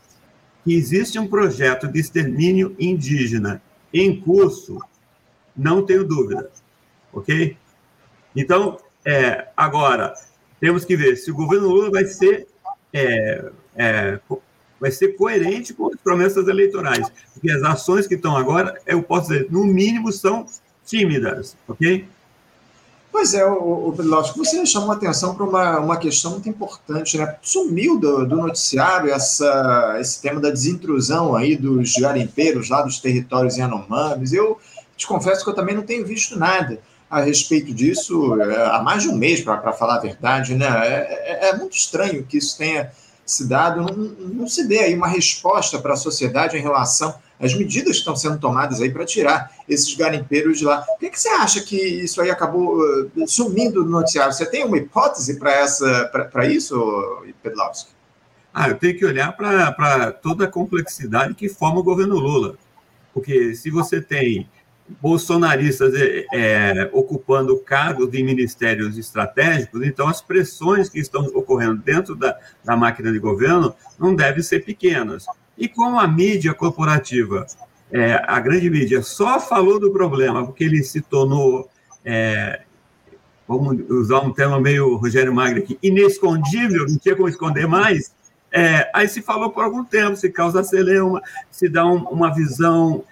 que 0.64 0.74
existe 0.76 1.18
um 1.18 1.28
projeto 1.28 1.88
de 1.88 2.00
extermínio 2.00 2.76
indígena 2.78 3.62
em 3.94 4.20
curso, 4.20 4.78
não 5.56 5.86
tenho 5.86 6.04
dúvida, 6.04 6.52
ok? 7.12 7.58
Então, 8.36 8.78
é, 9.06 9.48
agora, 9.56 10.14
temos 10.60 10.84
que 10.84 10.96
ver 10.96 11.16
se 11.16 11.32
o 11.32 11.36
governo 11.36 11.70
Lula 11.70 11.90
vai 11.90 12.06
ser 12.06 12.48
é, 12.94 13.50
é, 13.76 14.20
vai 14.80 14.92
ser 14.92 15.10
coerente 15.10 15.74
com 15.74 15.88
as 15.88 15.96
promessas 16.02 16.48
eleitorais. 16.48 17.08
Porque 17.34 17.52
as 17.52 17.64
ações 17.64 18.08
que 18.08 18.16
estão 18.16 18.36
agora, 18.36 18.80
eu 18.86 19.02
posso 19.04 19.30
dizer, 19.30 19.48
no 19.50 19.66
mínimo, 19.66 20.12
são 20.12 20.46
tímidas, 20.86 21.56
ok? 21.68 22.08
Pois 23.12 23.34
é, 23.34 23.44
o, 23.46 23.90
o 23.90 23.92
você 23.92 24.66
chamou 24.66 24.92
atenção 24.92 25.34
para 25.34 25.44
uma, 25.44 25.80
uma 25.80 25.98
questão 25.98 26.32
muito 26.32 26.48
importante, 26.48 27.18
né? 27.18 27.36
Sumiu 27.42 28.00
do, 28.00 28.26
do 28.26 28.36
noticiário 28.36 29.12
essa, 29.12 29.98
esse 30.00 30.22
tema 30.22 30.40
da 30.40 30.52
desintrusão 30.52 31.36
aí 31.36 31.56
dos 31.56 31.94
garimpeiros 31.94 32.70
lá 32.70 32.82
dos 32.84 33.00
territórios 33.00 33.58
Yanomamis. 33.58 34.32
Eu 34.32 34.60
te 34.96 35.08
confesso 35.08 35.44
que 35.44 35.50
eu 35.50 35.56
também 35.56 35.76
não 35.76 35.84
tenho 35.84 36.06
visto 36.06 36.38
nada 36.38 36.80
a 37.10 37.22
respeito 37.22 37.74
disso 37.74 38.40
é, 38.40 38.68
há 38.68 38.84
mais 38.84 39.02
de 39.02 39.10
um 39.10 39.16
mês, 39.16 39.42
para 39.42 39.74
falar 39.74 39.96
a 39.96 40.00
verdade, 40.00 40.54
né? 40.54 40.68
É, 40.68 41.48
é, 41.48 41.50
é 41.50 41.58
muito 41.58 41.76
estranho 41.76 42.24
que 42.24 42.38
isso 42.38 42.58
tenha 42.58 42.92
se 43.30 43.48
dado, 43.48 43.82
não, 43.82 44.06
não 44.28 44.48
se 44.48 44.68
dê 44.68 44.80
aí 44.80 44.96
uma 44.96 45.08
resposta 45.08 45.78
para 45.78 45.94
a 45.94 45.98
sociedade 45.98 46.58
em 46.58 46.62
relação 46.62 47.14
às 47.40 47.54
medidas 47.54 47.94
que 47.94 48.00
estão 48.00 48.16
sendo 48.16 48.40
tomadas 48.40 48.82
aí 48.82 48.92
para 48.92 49.06
tirar 49.06 49.52
esses 49.68 49.94
garimpeiros 49.94 50.58
de 50.58 50.66
lá. 50.66 50.82
Por 50.82 51.00
que, 51.00 51.12
que 51.12 51.20
você 51.20 51.30
acha 51.30 51.62
que 51.62 51.78
isso 51.78 52.20
aí 52.22 52.32
acabou 52.32 52.80
uh, 52.80 53.28
sumindo 53.28 53.84
do 53.84 53.90
noticiário? 53.90 54.34
Você 54.34 54.46
tem 54.46 54.66
uma 54.66 54.78
hipótese 54.78 55.38
para 55.40 56.46
isso, 56.48 56.76
Pedlowski? 57.44 57.92
Ah, 58.52 58.70
eu 58.70 58.78
tenho 58.78 58.98
que 58.98 59.06
olhar 59.06 59.32
para 59.38 60.12
toda 60.12 60.46
a 60.46 60.48
complexidade 60.48 61.36
que 61.36 61.48
forma 61.48 61.80
o 61.80 61.84
governo 61.84 62.16
Lula. 62.16 62.56
Porque 63.14 63.54
se 63.54 63.70
você 63.70 64.02
tem 64.02 64.50
bolsonaristas 65.02 65.94
é, 65.94 66.26
é, 66.34 66.90
ocupando 66.92 67.58
cargos 67.60 68.10
de 68.10 68.24
ministérios 68.24 68.98
estratégicos, 68.98 69.84
então 69.84 70.08
as 70.08 70.22
pressões 70.22 70.90
que 70.90 71.00
estão 71.00 71.26
ocorrendo 71.28 71.76
dentro 71.78 72.16
da, 72.16 72.38
da 72.64 72.76
máquina 72.76 73.12
de 73.12 73.20
governo 73.20 73.76
não 74.00 74.16
devem 74.16 74.42
ser 74.42 74.66
pequenas. 74.66 75.26
E 75.58 75.68
como 75.68 76.00
a 76.00 76.08
mídia 76.08 76.54
corporativa, 76.54 77.46
é, 77.92 78.24
a 78.26 78.40
grande 78.40 78.70
mídia, 78.70 79.02
só 79.02 79.40
falou 79.40 79.80
do 79.80 79.92
problema 79.92 80.46
porque 80.46 80.64
ele 80.64 80.84
se 80.84 81.02
tornou, 81.02 81.70
é, 82.04 82.62
vamos 83.48 83.78
usar 83.90 84.22
um 84.22 84.32
termo 84.32 84.60
meio 84.60 84.96
Rogério 84.96 85.34
Magri 85.34 85.60
aqui, 85.60 85.78
inescondível, 85.84 86.86
não 86.88 86.98
tinha 86.98 87.16
como 87.16 87.30
esconder 87.30 87.68
mais, 87.68 88.14
é, 88.52 88.90
aí 88.94 89.08
se 89.08 89.22
falou 89.22 89.52
por 89.52 89.64
algum 89.64 89.84
tempo, 89.84 90.16
se 90.16 90.30
causa 90.30 90.64
celeuma, 90.64 91.22
se 91.52 91.70
dá 91.70 91.86
um, 91.86 92.04
uma 92.06 92.34
visão 92.34 93.04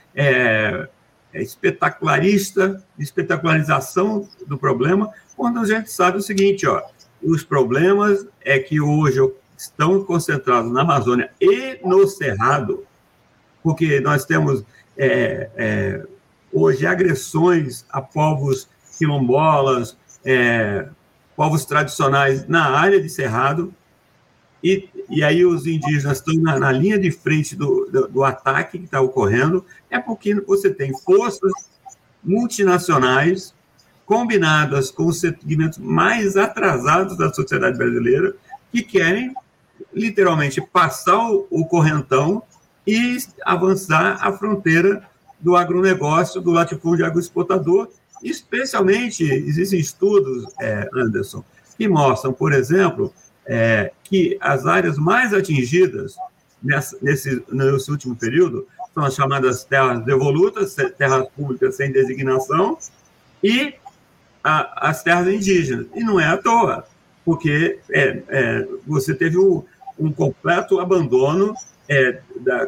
espetacularista, 1.41 2.84
espetacularização 2.98 4.27
do 4.46 4.58
problema, 4.58 5.12
quando 5.36 5.60
a 5.60 5.65
gente 5.65 5.91
sabe 5.91 6.17
o 6.17 6.22
seguinte, 6.22 6.67
ó, 6.67 6.82
os 7.22 7.44
problemas 7.44 8.25
é 8.41 8.60
que 8.60 8.79
hoje 8.79 9.20
estão 9.58 10.03
concentrados 10.03 10.72
na 10.72 10.82
Amazônia 10.82 11.32
e 11.41 11.79
no 11.84 12.08
Cerrado, 12.08 12.86
porque 13.63 14.00
nós 14.00 14.25
temos 14.25 14.63
é, 14.98 15.50
é, 15.56 16.03
hoje 16.51 16.86
agressões 16.86 17.86
a 17.89 18.01
povos 18.01 18.70
quilombolas, 18.98 19.98
é, 20.24 20.88
povos 21.36 21.65
tradicionais 21.65 22.48
na 22.48 22.70
área 22.70 23.01
de 23.01 23.10
Cerrado, 23.10 23.74
e, 24.68 24.90
e 25.10 25.24
aí 25.24 25.46
os 25.46 25.66
indígenas 25.66 26.18
estão 26.18 26.36
na, 26.36 26.60
na 26.60 26.72
linha 26.74 27.00
de 27.00 27.10
frente 27.10 27.56
do, 27.56 27.86
do, 27.86 28.08
do 28.10 28.24
ataque 28.24 28.78
que 28.78 28.84
está 28.84 29.00
ocorrendo, 29.00 29.64
é 29.90 29.98
porque 29.98 30.36
você 30.42 30.70
tem 30.70 30.94
forças 30.94 31.54
multinacionais 32.22 33.56
combinadas 34.06 34.92
com 34.92 35.06
os 35.06 35.22
segmentos 35.22 35.78
mais 35.78 36.36
atrasados 36.36 37.18
da 37.18 37.34
sociedade 37.34 37.78
brasileira 37.78 38.36
que 38.70 38.82
querem 38.82 39.34
literalmente 39.94 40.60
passar 40.60 41.18
o, 41.32 41.48
o 41.50 41.66
correntão 41.66 42.44
e 42.86 43.18
avançar 43.46 44.18
a 44.22 44.34
fronteira 44.34 45.02
do 45.40 45.56
agronegócio, 45.56 46.42
do 46.42 46.52
latifúndio 46.52 47.06
agroexportador. 47.06 47.90
Especialmente, 48.22 49.24
existem 49.24 49.80
estudos, 49.80 50.46
é, 50.60 50.90
Anderson, 50.94 51.44
que 51.78 51.88
mostram, 51.88 52.34
por 52.34 52.52
exemplo, 52.52 53.14
é, 53.48 53.92
que 54.04 54.38
as 54.42 54.66
áreas 54.66 54.98
mais 54.98 55.34
atingidas 55.34 56.16
nessa, 56.62 56.98
nesse, 57.01 57.44
nesse 57.50 57.89
último 57.89 58.16
período 58.16 58.68
são 58.94 59.04
as 59.04 59.16
chamadas 59.16 59.63
terras 59.63 60.04
devolutas, 60.04 60.75
terras 60.98 61.27
públicas 61.30 61.75
sem 61.75 61.92
designação, 61.92 62.77
e 63.44 63.75
a, 64.44 64.89
as 64.89 65.04
terras 65.04 65.27
indígenas. 65.27 65.88
E 65.96 66.04
não 66.04 66.20
é 66.20 66.25
à 66.25 66.38
toa, 66.38 66.86
porque 67.24 67.80
é, 67.92 68.24
é, 68.27 68.68
você 68.86 69.13
teve 69.13 69.38
um, 69.38 69.63
um 70.00 70.12
completo 70.12 70.80
abandono 70.80 71.54
é, 71.88 72.20
da, 72.39 72.68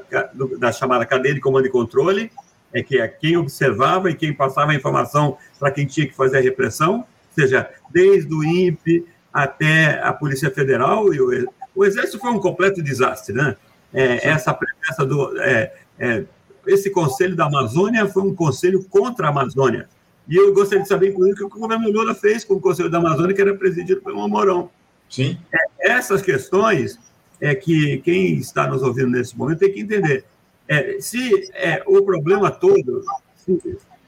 da 0.57 0.71
chamada 0.71 1.05
cadeia 1.05 1.33
de 1.33 1.41
comando 1.41 1.65
e 1.65 1.69
controle, 1.69 2.31
é 2.71 2.83
que 2.83 2.99
é 2.99 3.07
quem 3.07 3.35
observava 3.35 4.11
e 4.11 4.15
quem 4.15 4.33
passava 4.33 4.71
a 4.71 4.75
informação 4.75 5.37
para 5.59 5.71
quem 5.71 5.85
tinha 5.85 6.07
que 6.07 6.15
fazer 6.15 6.37
a 6.37 6.41
repressão, 6.41 6.99
ou 6.99 7.05
seja, 7.33 7.69
desde 7.91 8.33
o 8.33 8.43
INPE 8.43 9.05
até 9.33 10.01
a 10.01 10.11
Polícia 10.13 10.49
Federal 10.51 11.13
e 11.13 11.21
o, 11.21 11.49
o 11.75 11.85
Exército 11.85 12.19
foi 12.19 12.31
um 12.31 12.39
completo 12.39 12.81
desastre, 12.81 13.33
né? 13.33 13.55
É, 13.93 14.27
essa 14.27 14.53
presença 14.53 15.05
do 15.05 15.39
é, 15.41 15.73
é, 15.97 16.23
esse 16.67 16.89
Conselho 16.89 17.35
da 17.35 17.45
Amazônia 17.45 18.07
foi 18.07 18.23
um 18.23 18.35
conselho 18.35 18.83
contra 18.83 19.27
a 19.27 19.29
Amazônia. 19.29 19.87
E 20.27 20.35
eu 20.35 20.53
gostaria 20.53 20.83
de 20.83 20.87
saber, 20.87 21.09
inclusive, 21.09 21.43
o 21.43 21.49
que 21.49 21.57
o 21.57 21.59
governo 21.59 21.89
Lula 21.89 22.13
fez 22.13 22.43
com 22.45 22.55
o 22.55 22.61
Conselho 22.61 22.89
da 22.89 22.99
Amazônia, 22.99 23.33
que 23.33 23.41
era 23.41 23.55
presidido 23.55 24.01
pelo 24.01 24.21
Amorão. 24.21 24.69
Sim. 25.09 25.39
É, 25.51 25.91
essas 25.91 26.21
questões 26.21 26.99
é 27.41 27.55
que 27.55 27.97
quem 27.99 28.35
está 28.35 28.67
nos 28.67 28.83
ouvindo 28.83 29.09
nesse 29.09 29.35
momento 29.35 29.59
tem 29.59 29.73
que 29.73 29.79
entender. 29.79 30.23
É, 30.67 30.97
se 30.99 31.49
é, 31.55 31.81
o 31.87 32.03
problema 32.03 32.51
todo 32.51 33.03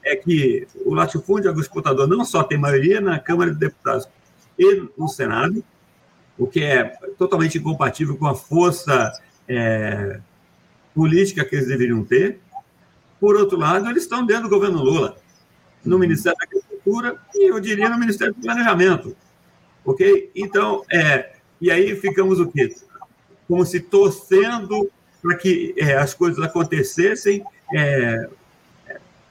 é 0.04 0.14
que 0.14 0.66
o 0.84 0.94
latifúndio 0.94 1.50
agroexportador 1.50 2.06
não 2.06 2.24
só 2.24 2.44
tem 2.44 2.56
maioria 2.56 3.00
na 3.00 3.18
Câmara 3.18 3.50
de 3.50 3.58
Deputados 3.58 4.06
e 4.58 4.88
no 4.96 5.08
Senado, 5.08 5.64
o 6.38 6.46
que 6.46 6.62
é 6.62 6.96
totalmente 7.18 7.58
incompatível 7.58 8.16
com 8.16 8.26
a 8.26 8.34
força 8.34 9.12
é, 9.48 10.20
política 10.94 11.44
que 11.44 11.56
eles 11.56 11.68
deveriam 11.68 12.04
ter. 12.04 12.40
Por 13.20 13.36
outro 13.36 13.58
lado, 13.58 13.88
eles 13.88 14.02
estão 14.02 14.24
dentro 14.24 14.44
do 14.44 14.48
governo 14.48 14.82
Lula, 14.82 15.16
no 15.84 15.98
Ministério 15.98 16.36
da 16.38 16.44
Agricultura 16.44 17.16
e, 17.34 17.50
eu 17.50 17.60
diria, 17.60 17.88
no 17.88 17.98
Ministério 17.98 18.34
do 18.34 18.40
Planejamento. 18.40 19.16
Ok? 19.84 20.30
Então, 20.34 20.84
é, 20.90 21.32
e 21.60 21.70
aí 21.70 21.94
ficamos 21.96 22.40
o 22.40 22.50
quê? 22.50 22.74
Como 23.46 23.64
se 23.64 23.80
torcendo 23.80 24.90
para 25.20 25.36
que 25.36 25.74
é, 25.76 25.94
as 25.94 26.14
coisas 26.14 26.42
acontecessem 26.42 27.44
é, 27.74 28.28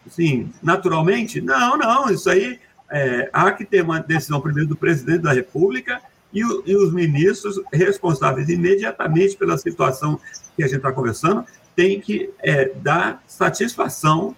assim, 0.05 0.51
naturalmente? 0.61 1.41
Não, 1.41 1.77
não, 1.77 2.09
isso 2.09 2.29
aí 2.29 2.59
é, 2.91 3.29
há 3.31 3.51
que 3.51 3.65
ter 3.65 3.81
uma 3.81 3.99
decisão 3.99 4.41
primeiro 4.41 4.69
do 4.69 4.75
presidente 4.75 5.21
da 5.21 5.31
República 5.31 6.01
e, 6.33 6.43
o, 6.43 6.63
e 6.65 6.75
os 6.75 6.93
ministros 6.93 7.59
responsáveis 7.71 8.49
imediatamente 8.49 9.37
pela 9.37 9.57
situação 9.57 10.19
que 10.55 10.63
a 10.63 10.67
gente 10.67 10.77
está 10.77 10.91
conversando 10.91 11.45
têm 11.75 11.99
que 11.99 12.29
é, 12.39 12.71
dar 12.75 13.23
satisfação 13.25 14.35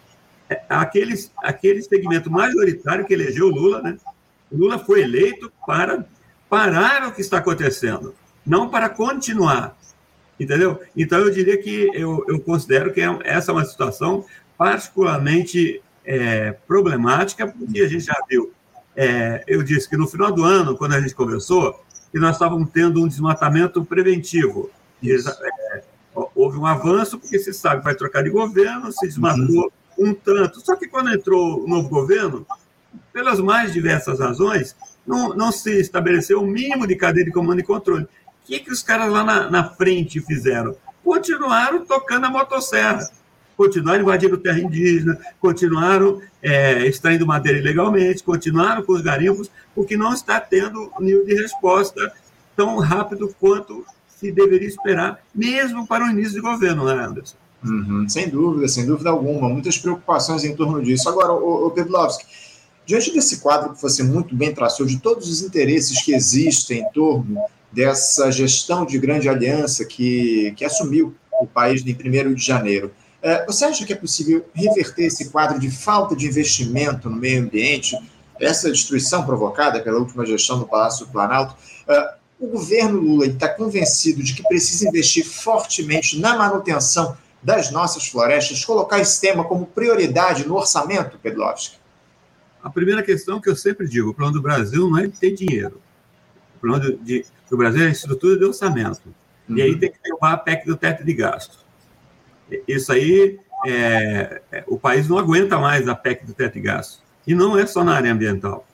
àquele, 0.69 1.13
àquele 1.37 1.81
segmento 1.81 2.31
majoritário 2.31 3.05
que 3.05 3.13
elegeu 3.13 3.47
Lula. 3.47 3.81
Né? 3.81 3.97
Lula 4.51 4.79
foi 4.79 5.01
eleito 5.01 5.51
para 5.65 6.05
parar 6.49 7.07
o 7.07 7.11
que 7.11 7.21
está 7.21 7.39
acontecendo, 7.39 8.13
não 8.45 8.69
para 8.69 8.89
continuar. 8.89 9.75
Entendeu? 10.39 10.81
Então, 10.95 11.19
eu 11.19 11.31
diria 11.31 11.57
que 11.61 11.89
eu, 11.93 12.25
eu 12.27 12.39
considero 12.39 12.91
que 12.91 13.01
é, 13.01 13.19
essa 13.23 13.51
é 13.51 13.53
uma 13.53 13.65
situação 13.65 14.25
particularmente 14.57 15.81
é, 16.05 16.51
problemática, 16.67 17.47
porque 17.47 17.81
a 17.81 17.87
gente 17.87 18.05
já 18.05 18.15
viu 18.29 18.53
é, 18.95 19.43
eu 19.47 19.63
disse 19.63 19.89
que 19.89 19.97
no 19.97 20.07
final 20.07 20.31
do 20.31 20.43
ano, 20.43 20.77
quando 20.77 20.93
a 20.93 21.01
gente 21.01 21.15
conversou, 21.15 21.83
que 22.11 22.19
nós 22.19 22.35
estávamos 22.35 22.69
tendo 22.71 23.03
um 23.03 23.07
desmatamento 23.07 23.83
preventivo. 23.83 24.69
E, 25.01 25.11
é, 25.11 25.83
houve 26.35 26.57
um 26.57 26.65
avanço, 26.65 27.17
porque 27.17 27.39
se 27.39 27.53
sabe 27.53 27.83
vai 27.83 27.95
trocar 27.95 28.23
de 28.23 28.29
governo, 28.29 28.91
se 28.91 29.07
desmatou 29.07 29.71
uhum. 29.97 30.09
um 30.09 30.13
tanto. 30.13 30.61
Só 30.61 30.75
que 30.75 30.87
quando 30.87 31.11
entrou 31.11 31.63
o 31.63 31.67
novo 31.67 31.89
governo, 31.89 32.45
pelas 33.11 33.39
mais 33.39 33.73
diversas 33.73 34.19
razões, 34.19 34.75
não, 35.05 35.29
não 35.29 35.51
se 35.51 35.79
estabeleceu 35.79 36.41
o 36.41 36.45
mínimo 36.47 36.85
de 36.85 36.95
cadeia 36.95 37.25
de 37.25 37.31
comando 37.31 37.59
e 37.59 37.63
controle. 37.63 38.03
O 38.03 38.45
que, 38.45 38.59
que 38.59 38.71
os 38.71 38.83
caras 38.83 39.11
lá 39.11 39.23
na, 39.23 39.49
na 39.49 39.63
frente 39.69 40.21
fizeram? 40.21 40.75
Continuaram 41.03 41.83
tocando 41.85 42.25
a 42.25 42.29
motosserra 42.29 43.09
continuaram 43.55 44.01
invadindo 44.01 44.37
terra 44.37 44.59
indígena, 44.59 45.17
continuaram 45.39 46.21
é, 46.41 46.85
extraindo 46.85 47.25
madeira 47.25 47.59
ilegalmente, 47.59 48.23
continuaram 48.23 48.83
com 48.83 48.93
os 48.93 49.01
garimpos, 49.01 49.49
porque 49.75 49.95
não 49.97 50.13
está 50.13 50.39
tendo 50.39 50.91
nível 50.99 51.25
de 51.25 51.35
resposta 51.35 52.11
tão 52.55 52.77
rápido 52.77 53.33
quanto 53.39 53.85
se 54.07 54.31
deveria 54.31 54.67
esperar, 54.67 55.19
mesmo 55.33 55.87
para 55.87 56.05
o 56.05 56.09
início 56.09 56.33
de 56.33 56.41
governo, 56.41 56.85
né, 56.85 56.93
Anderson? 56.93 57.35
Uhum, 57.63 58.07
sem 58.09 58.29
dúvida, 58.29 58.67
sem 58.67 58.85
dúvida 58.85 59.09
alguma. 59.09 59.49
Muitas 59.49 59.77
preocupações 59.77 60.43
em 60.43 60.55
torno 60.55 60.81
disso. 60.81 61.07
Agora, 61.07 61.31
o, 61.31 61.67
o 61.67 61.71
Pedlovski, 61.71 62.25
diante 62.85 63.13
desse 63.13 63.39
quadro 63.39 63.73
que 63.73 63.81
você 63.81 64.03
muito 64.03 64.35
bem 64.35 64.53
traçou, 64.53 64.85
de 64.85 64.99
todos 64.99 65.29
os 65.29 65.41
interesses 65.41 66.03
que 66.03 66.13
existem 66.13 66.81
em 66.81 66.91
torno 66.91 67.37
dessa 67.71 68.31
gestão 68.31 68.85
de 68.85 68.99
grande 68.99 69.27
aliança 69.27 69.83
que, 69.85 70.53
que 70.55 70.65
assumiu 70.65 71.15
o 71.41 71.47
país 71.47 71.83
em 71.85 71.93
1 71.93 72.33
de 72.33 72.45
janeiro. 72.45 72.91
É, 73.23 73.45
você 73.45 73.63
acha 73.63 73.85
que 73.85 73.93
é 73.93 73.95
possível 73.95 74.45
reverter 74.53 75.05
esse 75.05 75.29
quadro 75.29 75.57
de 75.57 75.71
falta 75.71 76.13
de 76.13 76.27
investimento 76.27 77.09
no 77.09 77.15
meio 77.15 77.41
ambiente, 77.41 77.97
essa 78.37 78.69
destruição 78.69 79.25
provocada 79.25 79.81
pela 79.81 79.97
última 79.97 80.25
gestão 80.25 80.59
do 80.59 80.67
Palácio 80.67 81.05
do 81.05 81.11
Planalto? 81.13 81.55
É, 81.87 82.15
o 82.37 82.47
governo 82.47 82.99
Lula 82.99 83.25
está 83.25 83.47
convencido 83.47 84.21
de 84.21 84.33
que 84.33 84.43
precisa 84.43 84.89
investir 84.89 85.25
fortemente 85.25 86.19
na 86.19 86.35
manutenção 86.35 87.15
das 87.41 87.71
nossas 87.71 88.07
florestas, 88.07 88.65
colocar 88.65 88.99
esse 88.99 89.21
tema 89.21 89.45
como 89.45 89.65
prioridade 89.67 90.45
no 90.45 90.55
orçamento, 90.55 91.17
Pedlovski? 91.17 91.77
A 92.61 92.69
primeira 92.69 93.01
questão 93.01 93.39
que 93.39 93.49
eu 93.49 93.55
sempre 93.55 93.87
digo, 93.87 94.09
o 94.09 94.13
plano 94.13 94.33
do 94.33 94.41
Brasil 94.41 94.89
não 94.89 94.97
é 94.97 95.07
ter 95.07 95.31
dinheiro. 95.31 95.81
O 96.57 96.59
plano 96.59 96.97
de, 96.97 97.25
do 97.49 97.55
Brasil 97.55 97.83
é 97.83 97.87
a 97.87 97.91
estrutura 97.91 98.37
de 98.37 98.43
orçamento. 98.43 99.01
Uhum. 99.47 99.57
E 99.57 99.61
aí 99.61 99.71
uhum. 99.71 99.79
tem 99.79 99.91
que 99.91 99.97
levar 100.09 100.33
a 100.33 100.37
PEC 100.37 100.65
do 100.65 100.75
teto 100.75 101.03
de 101.05 101.13
gasto. 101.13 101.62
Isso 102.67 102.91
aí, 102.91 103.39
é, 103.65 104.41
é, 104.51 104.63
o 104.67 104.77
país 104.77 105.07
não 105.07 105.17
aguenta 105.17 105.57
mais 105.57 105.87
a 105.87 105.95
PEC 105.95 106.25
do 106.25 106.33
teto 106.33 106.53
de 106.53 106.61
gasto. 106.61 107.01
E 107.25 107.33
não 107.33 107.57
é 107.57 107.65
só 107.65 107.83
na 107.83 107.95
área 107.95 108.11
ambiental. 108.11 108.65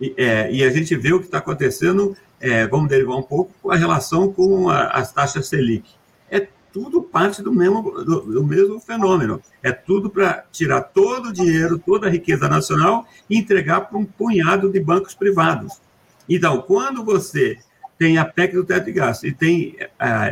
E, 0.00 0.14
é, 0.16 0.52
e 0.52 0.62
a 0.62 0.70
gente 0.70 0.94
vê 0.96 1.12
o 1.12 1.18
que 1.18 1.26
está 1.26 1.38
acontecendo, 1.38 2.16
é, 2.40 2.66
vamos 2.66 2.88
derivar 2.88 3.16
um 3.16 3.22
pouco, 3.22 3.52
com 3.62 3.70
a 3.70 3.76
relação 3.76 4.32
com 4.32 4.68
a, 4.68 4.88
as 4.88 5.12
taxas 5.12 5.48
Selic. 5.48 5.88
É 6.30 6.46
tudo 6.72 7.02
parte 7.02 7.42
do 7.42 7.52
mesmo, 7.52 7.82
do, 8.04 8.20
do 8.20 8.44
mesmo 8.44 8.78
fenômeno. 8.80 9.40
É 9.62 9.72
tudo 9.72 10.10
para 10.10 10.44
tirar 10.52 10.82
todo 10.82 11.30
o 11.30 11.32
dinheiro, 11.32 11.78
toda 11.78 12.06
a 12.06 12.10
riqueza 12.10 12.48
nacional 12.48 13.06
e 13.28 13.38
entregar 13.38 13.82
para 13.82 13.98
um 13.98 14.04
punhado 14.04 14.70
de 14.70 14.78
bancos 14.78 15.14
privados. 15.14 15.80
Então, 16.28 16.60
quando 16.60 17.02
você 17.02 17.58
tem 17.98 18.16
a 18.16 18.24
PEC 18.24 18.54
do 18.54 18.64
teto 18.64 18.84
de 18.84 18.92
gasto 18.92 19.26
e 19.26 19.32
tem 19.32 19.76
é, 19.78 19.88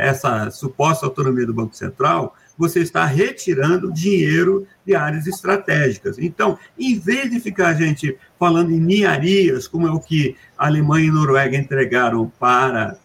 essa 0.07 0.49
suposta 0.51 1.05
autonomia 1.05 1.45
do 1.45 1.53
Banco 1.53 1.75
Central, 1.75 2.33
você 2.57 2.79
está 2.79 3.05
retirando 3.05 3.91
dinheiro 3.91 4.67
de 4.85 4.95
áreas 4.95 5.27
estratégicas. 5.27 6.17
Então, 6.17 6.57
em 6.77 6.97
vez 6.97 7.29
de 7.29 7.39
ficar 7.39 7.67
a 7.67 7.73
gente 7.73 8.17
falando 8.39 8.71
em 8.71 8.79
niarias, 8.79 9.67
como 9.67 9.87
é 9.87 9.91
o 9.91 9.99
que 9.99 10.35
a 10.57 10.65
Alemanha 10.65 11.05
e 11.05 11.09
a 11.09 11.13
Noruega 11.13 11.55
entregaram 11.55 12.31
para 12.39 12.97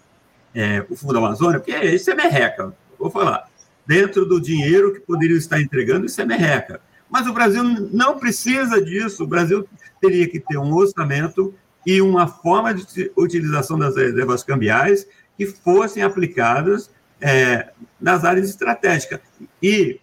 é, 0.55 0.85
o 0.89 0.97
Fundo 0.97 1.19
Amazônia, 1.19 1.61
porque 1.61 1.77
isso 1.87 2.11
é 2.11 2.15
merreca, 2.15 2.75
vou 2.99 3.11
falar. 3.11 3.49
Dentro 3.87 4.25
do 4.25 4.41
dinheiro 4.41 4.93
que 4.93 5.01
poderiam 5.01 5.37
estar 5.37 5.61
entregando, 5.61 6.07
isso 6.07 6.21
é 6.21 6.25
merreca. 6.25 6.81
Mas 7.11 7.27
o 7.27 7.33
Brasil 7.33 7.63
não 7.93 8.19
precisa 8.19 8.83
disso. 8.83 9.25
O 9.25 9.27
Brasil 9.27 9.69
teria 10.01 10.27
que 10.27 10.41
ter 10.41 10.57
um 10.57 10.73
orçamento 10.73 11.53
e 11.85 12.01
uma 12.01 12.27
forma 12.27 12.73
de 12.73 13.13
utilização 13.17 13.79
das 13.79 13.97
reservas 13.97 14.43
cambiais 14.43 15.07
que 15.37 15.47
fossem 15.47 16.03
aplicadas 16.03 16.91
é, 17.23 17.71
nas 18.01 18.25
áreas 18.25 18.49
estratégicas. 18.51 19.21
E 19.63 20.01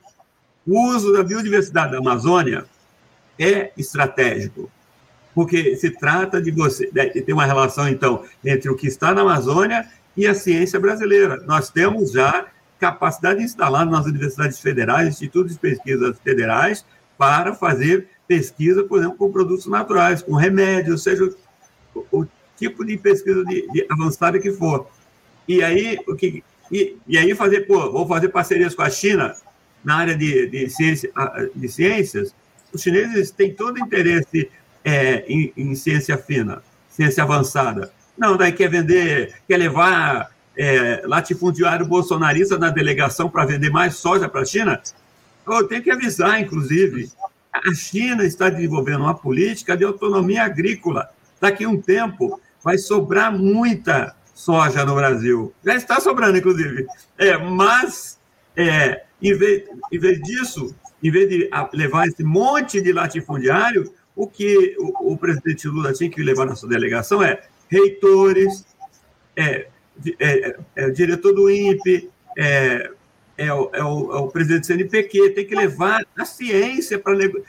o 0.65 0.87
uso 0.87 1.13
da 1.13 1.23
biodiversidade 1.23 1.91
da 1.91 1.97
Amazônia 1.97 2.65
é 3.37 3.71
estratégico, 3.77 4.71
porque 5.35 5.75
se 5.75 5.91
trata 5.91 6.41
de 6.41 6.51
você 6.51 6.89
de 6.91 7.21
ter 7.21 7.33
uma 7.33 7.45
relação, 7.45 7.87
então, 7.87 8.25
entre 8.43 8.69
o 8.69 8.75
que 8.75 8.87
está 8.87 9.13
na 9.13 9.21
Amazônia 9.21 9.87
e 10.15 10.25
a 10.25 10.33
ciência 10.33 10.79
brasileira. 10.79 11.43
Nós 11.45 11.69
temos 11.69 12.11
já 12.11 12.47
capacidade 12.79 13.43
instalada 13.43 13.91
nas 13.91 14.05
universidades 14.05 14.59
federais, 14.59 15.09
institutos 15.09 15.53
de 15.53 15.59
pesquisas 15.59 16.17
federais, 16.19 16.85
para 17.17 17.53
fazer 17.53 18.07
pesquisa, 18.27 18.83
por 18.83 18.99
exemplo, 18.99 19.17
com 19.17 19.31
produtos 19.31 19.65
naturais, 19.65 20.21
com 20.21 20.35
remédios, 20.35 21.03
seja 21.03 21.29
o, 21.93 22.05
o 22.11 22.27
tipo 22.55 22.85
de 22.85 22.97
pesquisa 22.97 23.43
de, 23.43 23.67
de 23.71 23.85
avançada 23.89 24.39
que 24.39 24.51
for. 24.51 24.87
E 25.47 25.63
aí, 25.63 25.97
o 26.07 26.15
que, 26.15 26.43
e, 26.71 26.97
e 27.07 27.17
aí 27.17 27.33
fazer, 27.35 27.61
pô, 27.61 27.91
vou 27.91 28.07
fazer 28.07 28.29
parcerias 28.29 28.75
com 28.75 28.81
a 28.81 28.89
China 28.89 29.35
na 29.83 29.95
área 29.95 30.15
de, 30.15 30.47
de, 30.47 30.69
ciência, 30.69 31.11
de 31.55 31.69
ciências. 31.69 32.35
Os 32.73 32.81
chineses 32.81 33.31
têm 33.31 33.53
todo 33.53 33.79
interesse 33.79 34.49
é, 34.83 35.25
em, 35.27 35.51
em, 35.55 35.75
ciência 35.75 36.17
fina, 36.17 36.61
ciência 36.89 37.23
avançada. 37.23 37.91
Não, 38.17 38.37
daí 38.37 38.51
quer 38.51 38.69
vender, 38.69 39.35
quer 39.47 39.57
levar 39.57 40.31
é, 40.57 41.01
latifundiário 41.05 41.85
bolsonarista 41.85 42.57
na 42.57 42.69
delegação 42.69 43.29
para 43.29 43.45
vender 43.45 43.69
mais 43.69 43.95
soja 43.95 44.27
para 44.27 44.41
a 44.41 44.45
China. 44.45 44.81
Eu 45.47 45.67
tenho 45.67 45.81
que 45.81 45.89
avisar, 45.89 46.39
inclusive, 46.39 47.09
a 47.51 47.73
China 47.73 48.23
está 48.23 48.49
desenvolvendo 48.49 49.01
uma 49.01 49.15
política 49.15 49.75
de 49.75 49.83
autonomia 49.83 50.43
agrícola. 50.43 51.09
Daqui 51.41 51.63
a 51.63 51.69
um 51.69 51.81
tempo 51.81 52.39
vai 52.63 52.77
sobrar 52.77 53.31
muita 53.31 54.15
soja 54.39 54.85
no 54.85 54.95
Brasil. 54.95 55.53
Já 55.65 55.75
está 55.75 55.99
sobrando, 55.99 56.37
inclusive. 56.37 56.87
É, 57.17 57.37
mas, 57.37 58.17
é, 58.55 59.03
em, 59.21 59.33
vez, 59.37 59.63
em 59.91 59.99
vez 59.99 60.21
disso, 60.21 60.73
em 61.03 61.11
vez 61.11 61.27
de 61.27 61.49
levar 61.73 62.07
esse 62.07 62.23
monte 62.23 62.79
de 62.79 62.93
latifundiário, 62.93 63.93
o 64.15 64.25
que 64.25 64.77
o, 64.79 65.11
o 65.11 65.17
presidente 65.17 65.67
Lula 65.67 65.91
tinha 65.91 66.09
que 66.09 66.23
levar 66.23 66.45
na 66.45 66.55
sua 66.55 66.69
delegação 66.69 67.21
é 67.21 67.41
reitores, 67.69 68.65
é, 69.35 69.67
é, 70.17 70.57
é 70.73 70.89
diretor 70.89 71.33
do 71.33 71.49
INPE, 71.49 72.09
é, 72.37 72.91
é, 73.37 73.53
o, 73.53 73.69
é, 73.73 73.83
o, 73.83 74.13
é 74.13 74.19
o 74.19 74.27
presidente 74.29 74.61
do 74.61 74.67
CNPq, 74.67 75.31
tem 75.31 75.45
que 75.45 75.55
levar 75.55 76.05
a 76.17 76.23
ciência 76.23 76.97
para 76.97 77.13
nego, 77.13 77.43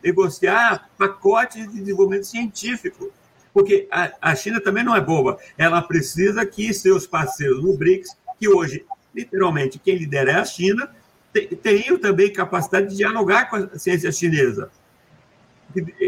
negociar 0.00 0.88
pacotes 0.96 1.68
de 1.72 1.80
desenvolvimento 1.80 2.24
científico 2.24 3.12
porque 3.56 3.88
a, 3.90 4.12
a 4.20 4.36
China 4.36 4.60
também 4.60 4.84
não 4.84 4.94
é 4.94 5.00
boba. 5.00 5.38
Ela 5.56 5.80
precisa 5.80 6.44
que 6.44 6.74
seus 6.74 7.06
parceiros 7.06 7.62
no 7.62 7.74
BRICS, 7.74 8.14
que 8.38 8.46
hoje, 8.46 8.84
literalmente, 9.14 9.78
quem 9.78 9.96
lidera 9.96 10.32
é 10.32 10.34
a 10.34 10.44
China, 10.44 10.94
tenham 11.62 11.96
também 11.96 12.30
capacidade 12.30 12.90
de 12.90 12.96
dialogar 12.96 13.48
com 13.48 13.56
a 13.56 13.78
ciência 13.78 14.12
chinesa. 14.12 14.70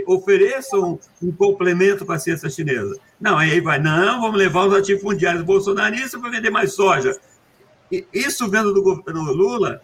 Ofereçam 0.06 1.00
um 1.22 1.32
complemento 1.32 2.04
para 2.04 2.16
a 2.16 2.18
ciência 2.18 2.50
chinesa. 2.50 3.00
Não, 3.18 3.38
aí 3.38 3.62
vai, 3.62 3.78
não, 3.78 4.20
vamos 4.20 4.37
levar 4.37 4.66
os 4.66 4.74
latifundiários 4.74 5.42
bolsonaristas 5.42 6.20
para 6.20 6.28
vender 6.28 6.50
mais 6.50 6.74
soja. 6.74 7.18
E 7.90 8.06
isso 8.12 8.46
vendo 8.50 8.74
do 8.74 8.82
governo 8.82 9.22
Lula 9.22 9.80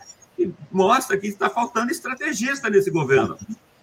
mostra 0.71 1.17
que 1.17 1.29
está 1.29 1.49
faltando 1.49 1.91
estrategista 1.91 2.69
nesse 2.69 2.91
governo 2.91 3.39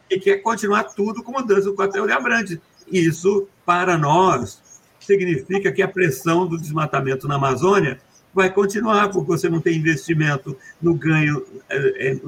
e 0.08 0.20
quer 0.20 0.38
continuar 0.44 0.84
tudo 0.84 1.24
como 1.24 1.41
dança 1.41 1.67
o 1.67 1.74
quartel 1.74 2.06
de 2.06 2.12
Abrantes. 2.12 2.60
Isso, 2.91 3.47
para 3.65 3.97
nós, 3.97 4.62
significa 4.99 5.71
que 5.71 5.82
a 5.82 5.88
pressão 5.88 6.45
do 6.45 6.58
desmatamento 6.58 7.27
na 7.27 7.36
Amazônia 7.36 7.99
vai 8.34 8.49
continuar, 8.49 9.10
porque 9.10 9.27
você 9.27 9.49
não 9.49 9.60
tem 9.60 9.77
investimento 9.77 10.58
no 10.82 10.93
ganho 10.95 11.45
é, 11.69 12.12
é, 12.12 12.19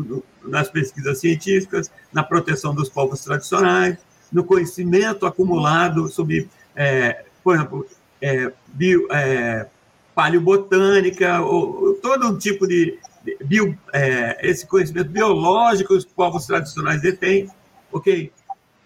nas 0.43 0.69
pesquisas 0.69 1.19
científicas, 1.19 1.89
na 2.11 2.23
proteção 2.23 2.73
dos 2.75 2.89
povos 2.89 3.21
tradicionais, 3.21 3.97
no 4.31 4.43
conhecimento 4.43 5.25
acumulado 5.25 6.09
sobre, 6.09 6.49
é, 6.75 7.23
por 7.43 7.55
exemplo, 7.55 7.87
é, 8.21 8.51
bio, 8.67 9.07
é, 9.11 9.67
paleobotânica, 10.13 11.41
ou, 11.41 11.93
todo 11.95 12.27
um 12.27 12.37
tipo 12.37 12.67
de, 12.67 12.97
bio, 13.45 13.77
é, 13.93 14.37
esse 14.49 14.67
conhecimento 14.67 15.09
biológico 15.09 15.89
que 15.89 15.97
os 15.97 16.05
povos 16.05 16.45
tradicionais 16.45 17.01
detêm, 17.01 17.49
ok? 17.91 18.31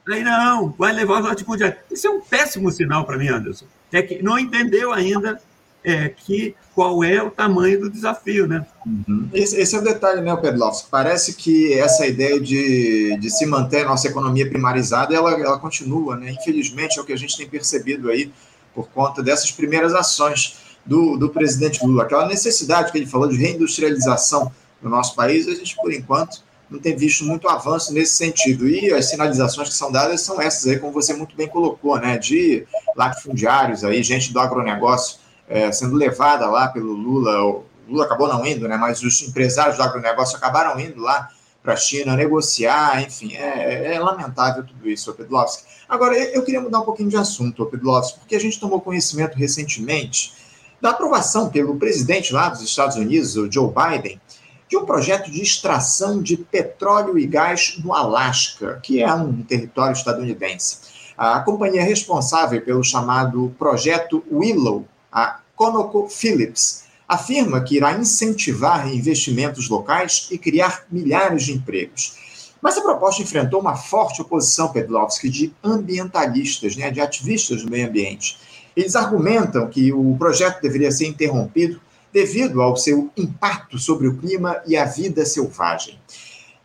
Aí 0.10 0.24
não, 0.24 0.74
vai 0.78 0.93
levar 0.93 1.22
os 1.22 1.28
latifundiários. 1.28 1.80
Isso 1.91 2.08
é 2.08 2.10
um 2.10 2.22
péssimo 2.22 2.72
sinal 2.72 3.06
para 3.06 3.17
mim, 3.17 3.28
Anderson. 3.28 3.65
É 3.91 4.02
que 4.02 4.22
não 4.22 4.39
entendeu 4.39 4.93
ainda 4.93 5.41
é, 5.84 6.10
que 6.10 6.56
qual 6.74 7.04
é 7.04 7.22
o 7.22 7.32
tamanho 7.32 7.80
do 7.80 7.89
desafio, 7.89 8.48
né? 8.48 8.65
Uhum. 8.86 9.30
Esse, 9.34 9.60
esse, 9.60 9.76
é 9.76 9.80
o 9.80 9.84
detalhe, 9.84 10.22
né, 10.22 10.36
Pedlovski? 10.36 10.89
Parece 10.89 11.34
que 11.34 11.74
essa 11.74 12.06
ideia 12.06 12.39
de, 12.39 13.17
de 13.20 13.30
se 13.30 13.46
manter 13.46 13.86
a 13.86 13.89
nossa 13.89 14.08
economia 14.08 14.48
primarizada, 14.48 15.15
ela, 15.15 15.32
ela 15.32 15.60
continua, 15.60 16.15
né? 16.17 16.32
Infelizmente, 16.32 17.00
é 17.00 17.02
o 17.02 17.06
que 17.06 17.13
a 17.13 17.17
gente 17.17 17.36
tem 17.36 17.48
percebido 17.48 18.10
aí 18.10 18.32
por 18.76 18.88
conta 18.89 19.24
dessas 19.24 19.52
primeiras 19.52 19.93
ações 19.93 20.58
do, 20.86 21.17
do 21.17 21.30
presidente 21.30 21.84
Lula. 21.86 22.04
Aquela 22.04 22.28
necessidade 22.28 22.91
que 22.91 22.98
ele 22.98 23.08
falou 23.08 23.28
de 23.28 23.38
reindustrialização 23.38 24.52
no 24.82 24.89
nosso 24.89 25.15
país, 25.15 25.48
a 25.48 25.56
gente, 25.56 25.76
por 25.76 25.91
enquanto, 25.91 26.43
não 26.69 26.80
tem 26.80 26.95
visto 26.95 27.23
muito 27.23 27.47
avanço 27.47 27.93
nesse 27.93 28.15
sentido. 28.15 28.67
E 28.67 28.93
as 28.93 29.10
sinalizações 29.10 29.69
que 29.69 29.75
são 29.75 29.91
dadas 29.91 30.21
são 30.21 30.41
essas 30.41 30.67
aí, 30.67 30.80
como 30.80 30.91
você 30.91 31.13
muito 31.13 31.36
bem 31.36 31.47
colocou, 31.47 31.97
né? 31.99 32.17
De 32.17 32.65
latifundiários 32.95 33.84
aí, 33.84 34.03
gente 34.03 34.34
do 34.34 34.39
agronegócio 34.39 35.19
é, 35.47 35.71
sendo 35.71 35.95
levada 35.95 36.47
lá 36.47 36.67
pelo 36.67 36.93
Lula. 36.93 37.43
O 37.43 37.65
Lula 37.88 38.06
acabou 38.06 38.27
não 38.27 38.45
indo, 38.45 38.67
né? 38.67 38.77
Mas 38.77 39.01
os 39.01 39.21
empresários 39.21 39.77
do 39.77 39.84
agronegócio 39.84 40.38
acabaram 40.38 40.80
indo 40.80 41.01
lá 41.01 41.30
para 41.63 41.73
a 41.73 41.77
China 41.77 42.15
negociar, 42.15 43.01
enfim, 43.01 43.36
é, 43.36 43.93
é, 43.93 43.99
lamentável 43.99 44.63
tudo 44.65 44.89
isso, 44.89 45.13
Pedlovski. 45.13 45.63
Agora, 45.89 46.15
eu 46.17 46.41
queria 46.41 46.62
mudar 46.62 46.80
um 46.80 46.86
pouquinho 46.86 47.10
de 47.10 47.17
assunto, 47.17 47.65
Pedlovski, 47.65 48.19
porque 48.19 48.38
a 48.38 48.39
gente 48.39 48.58
tomou 48.58 48.80
conhecimento 48.80 49.36
recentemente 49.36 50.34
da 50.80 50.91
aprovação 50.91 51.49
pelo 51.49 51.75
presidente 51.75 52.32
lá 52.32 52.47
dos 52.47 52.62
Estados 52.62 52.95
Unidos, 52.95 53.36
o 53.36 53.51
Joe 53.51 53.69
Biden, 53.69 54.21
de 54.69 54.77
um 54.77 54.86
projeto 54.86 55.32
de 55.32 55.41
extração 55.41 56.21
de 56.21 56.38
petróleo 56.38 57.17
e 57.17 57.25
gás 57.25 57.77
no 57.84 57.93
Alasca, 57.93 58.80
que 58.84 59.01
é 59.01 59.13
um 59.13 59.41
território 59.43 59.93
estadunidense. 59.93 60.77
A 61.17 61.39
companhia 61.39 61.84
responsável 61.84 62.62
pelo 62.62 62.84
chamado 62.84 63.56
Projeto 63.58 64.23
Willow, 64.32 64.86
a 65.12 65.39
ConocoPhillips, 65.56 66.84
afirma 67.08 67.62
que 67.62 67.77
irá 67.77 67.93
incentivar 67.93 68.88
investimentos 68.93 69.69
locais 69.69 70.27
e 70.30 70.38
criar 70.38 70.86
milhares 70.91 71.43
de 71.43 71.53
empregos. 71.53 72.17
Mas 72.62 72.77
a 72.77 72.82
proposta 72.82 73.21
enfrentou 73.21 73.62
uma 73.62 73.75
forte 73.75 74.21
oposição, 74.21 74.71
Pedlovski, 74.71 75.30
de 75.30 75.53
ambientalistas, 75.63 76.75
né, 76.75 76.91
de 76.91 76.99
ativistas 76.99 77.63
do 77.63 77.71
meio 77.71 77.88
ambiente. 77.88 78.38
Eles 78.75 78.95
argumentam 78.95 79.67
que 79.69 79.93
o 79.93 80.15
projeto 80.17 80.62
deveria 80.62 80.91
ser 80.91 81.08
interrompido 81.08 81.80
devido 82.17 82.63
ao 82.63 82.75
seu 82.75 83.12
impacto 83.15 83.77
sobre 83.77 84.08
o 84.08 84.17
clima 84.17 84.60
e 84.65 84.75
a 84.75 84.86
vida 84.86 85.23
selvagem. 85.23 85.99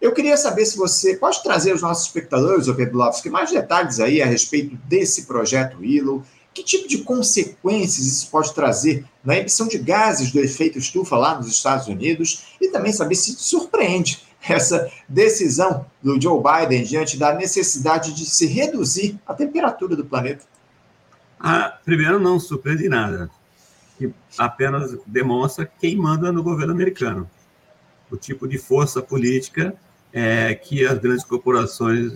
Eu 0.01 0.15
queria 0.15 0.35
saber 0.38 0.65
se 0.65 0.79
você 0.79 1.15
pode 1.15 1.43
trazer 1.43 1.73
aos 1.73 1.83
nossos 1.83 2.07
espectadores, 2.07 2.69
o 2.69 2.75
Pedlovski, 2.75 3.29
mais 3.29 3.51
detalhes 3.51 4.01
aí 4.01 4.23
a 4.23 4.27
respeito 4.27 4.75
desse 4.88 5.27
projeto 5.27 5.81
Willow, 5.81 6.25
que 6.55 6.65
tipo 6.65 6.88
de 6.88 7.03
consequências 7.03 8.07
isso 8.07 8.31
pode 8.31 8.55
trazer 8.55 9.05
na 9.23 9.37
emissão 9.37 9.69
de 9.69 9.77
gases 9.77 10.33
do 10.33 10.41
efeito 10.41 10.79
estufa 10.79 11.19
lá 11.19 11.37
nos 11.37 11.49
Estados 11.49 11.87
Unidos 11.87 12.45
e 12.59 12.69
também 12.69 12.93
saber 12.95 13.15
se 13.15 13.33
surpreende 13.33 14.23
essa 14.49 14.91
decisão 15.07 15.85
do 16.03 16.19
Joe 16.19 16.43
Biden 16.43 16.83
diante 16.83 17.19
da 17.19 17.35
necessidade 17.35 18.15
de 18.15 18.25
se 18.25 18.47
reduzir 18.47 19.21
a 19.27 19.35
temperatura 19.35 19.95
do 19.97 20.05
planeta? 20.07 20.47
Ah, 21.38 21.79
primeiro, 21.85 22.19
não 22.19 22.41
surpreende 22.41 22.88
nada. 22.88 23.31
Apenas 24.38 24.97
demonstra 25.07 25.71
quem 25.81 25.97
manda 25.97 26.33
no 26.33 26.43
governo 26.43 26.73
americano. 26.73 27.29
O 28.11 28.17
tipo 28.17 28.47
de 28.47 28.59
força 28.59 29.03
política 29.03 29.75
é, 30.12 30.55
que 30.55 30.87
as 30.87 30.99
grandes 30.99 31.25
corporações 31.25 32.12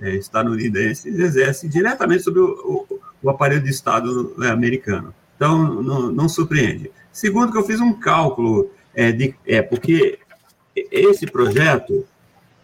é, 0.00 0.14
estadunidenses 0.14 1.18
exercem 1.18 1.68
diretamente 1.68 2.22
sobre 2.22 2.40
o, 2.40 2.86
o, 2.90 3.00
o 3.22 3.30
aparelho 3.30 3.62
de 3.62 3.70
Estado 3.70 4.34
né, 4.38 4.50
americano. 4.50 5.14
Então, 5.36 5.82
não, 5.82 6.12
não, 6.12 6.28
surpreende. 6.28 6.90
Segundo, 7.10 7.50
que 7.50 7.58
eu 7.58 7.64
fiz 7.64 7.80
um 7.80 7.92
cálculo, 7.92 8.70
é, 8.94 9.10
de, 9.10 9.34
é 9.46 9.60
porque 9.60 10.18
esse 10.74 11.26
projeto 11.26 12.06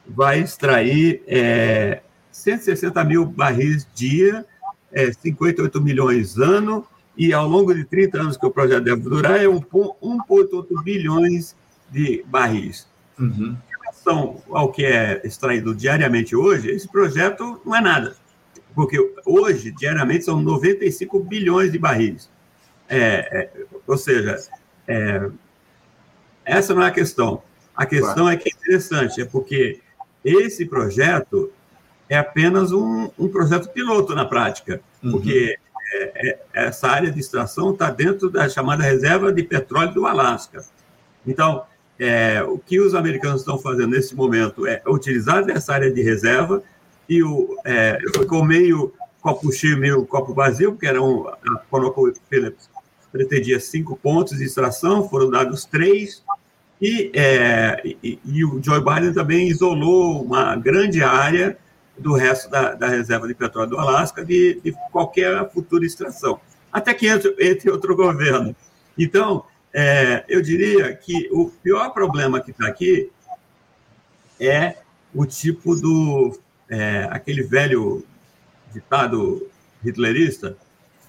vai 0.07 0.41
extrair 0.41 1.23
é, 1.27 2.01
160 2.31 3.03
mil 3.05 3.27
barris 3.27 3.87
dia, 3.95 4.47
é, 4.93 5.13
58 5.13 5.81
milhões 5.81 6.39
ano, 6.39 6.87
e 7.19 7.35
ao 7.35 7.47
longo 7.47 7.75
de 7.75 7.85
30 7.85 8.21
anos 8.21 8.37
que 8.37 8.47
o 8.47 8.51
projeto 8.51 8.85
deve 8.85 9.03
durar, 9.03 9.39
é 9.39 9.47
1,8 9.47 10.83
bilhões 10.83 11.55
de 11.91 12.25
barris. 12.27 12.87
Uhum 13.19 13.57
relação 14.09 14.43
ao 14.51 14.71
que 14.71 14.85
é 14.85 15.21
extraído 15.25 15.75
diariamente 15.75 16.37
hoje, 16.37 16.71
esse 16.71 16.89
projeto 16.89 17.61
não 17.65 17.75
é 17.75 17.81
nada. 17.81 18.17
Porque 18.75 18.99
hoje, 19.25 19.73
diariamente, 19.73 20.25
são 20.25 20.41
95 20.41 21.21
bilhões 21.21 21.73
de 21.73 21.79
barris. 21.79 22.31
É, 22.89 22.99
é, 22.99 23.51
ou 23.87 23.99
seja, 23.99 24.39
é, 24.87 25.29
essa 26.45 26.75
não 26.75 26.83
é 26.83 26.87
a 26.87 26.93
questão. 26.93 27.43
A 27.77 27.85
questão 27.85 28.15
claro. 28.15 28.31
é 28.31 28.37
que 28.37 28.49
é 28.49 28.53
interessante, 28.53 29.21
é 29.21 29.25
porque 29.25 29.81
esse 30.25 30.65
projeto 30.67 31.53
é 32.09 32.17
apenas 32.17 32.73
um, 32.73 33.11
um 33.19 33.29
projeto 33.29 33.69
piloto 33.71 34.15
na 34.15 34.25
prática, 34.25 34.81
uhum. 35.03 35.13
porque 35.13 35.59
é, 35.93 36.39
essa 36.53 36.89
área 36.89 37.11
de 37.11 37.19
extração 37.19 37.73
está 37.73 37.91
dentro 37.91 38.31
da 38.31 38.49
chamada 38.49 38.83
reserva 38.83 39.33
de 39.33 39.43
petróleo 39.43 39.93
do 39.95 40.07
Alasca. 40.07 40.65
Então, 41.27 41.65
é, 41.99 42.43
o 42.43 42.59
que 42.59 42.81
os 42.81 42.95
americanos 42.95 43.41
estão 43.41 43.59
fazendo 43.59 43.91
nesse 43.91 44.15
momento 44.15 44.67
é 44.67 44.83
utilizar 44.87 45.49
essa 45.51 45.75
área 45.75 45.91
de 45.91 46.03
reserva 46.03 46.63
e 47.09 47.23
o, 47.23 47.57
é, 47.65 47.99
ficou 48.15 48.45
meio 48.45 48.93
copo 49.21 49.51
cheio, 49.53 49.79
meio 49.79 50.07
copo 50.07 50.33
vazio, 50.33 50.73
porque 50.73 50.87
era 50.87 51.03
um, 51.03 51.27
a 51.29 51.59
ConocoPhillips 51.71 52.71
pretendia 53.11 53.59
cinco 53.59 53.97
pontos 53.97 54.39
de 54.39 54.45
extração, 54.45 55.09
foram 55.09 55.31
dados 55.31 55.65
três, 55.65 56.23
e, 56.81 57.11
é, 57.15 57.81
e, 57.85 58.19
e, 58.25 58.45
o 58.45 58.63
Joe 58.63 58.81
Biden 58.81 59.13
também 59.13 59.49
isolou 59.49 60.23
uma 60.23 60.55
grande 60.55 61.03
área 61.03 61.59
do 61.99 62.15
resto 62.15 62.51
da, 62.51 62.75
da 62.75 62.89
reserva 62.89 63.27
de 63.27 63.35
petróleo 63.35 63.71
do 63.71 63.79
Alasca 63.79 64.25
de, 64.25 64.61
de 64.63 64.73
qualquer 64.91 65.51
futura 65.51 65.85
extração, 65.85 66.41
até 66.73 66.95
que 66.95 67.07
entre, 67.07 67.35
entre 67.41 67.71
outro 67.71 67.97
governo. 67.97 68.55
Então, 68.97 69.45
é, 69.73 70.25
eu 70.29 70.41
diria 70.41 70.95
que 70.95 71.29
o 71.33 71.51
pior 71.63 71.91
problema 71.91 72.41
que 72.41 72.51
está 72.51 72.67
aqui 72.67 73.11
é 74.41 74.77
o 75.15 75.27
tipo 75.27 75.75
do 75.75 76.39
é, 76.69 77.09
aquele 77.11 77.43
velho 77.43 78.05
ditado 78.73 79.47
hitlerista 79.85 80.57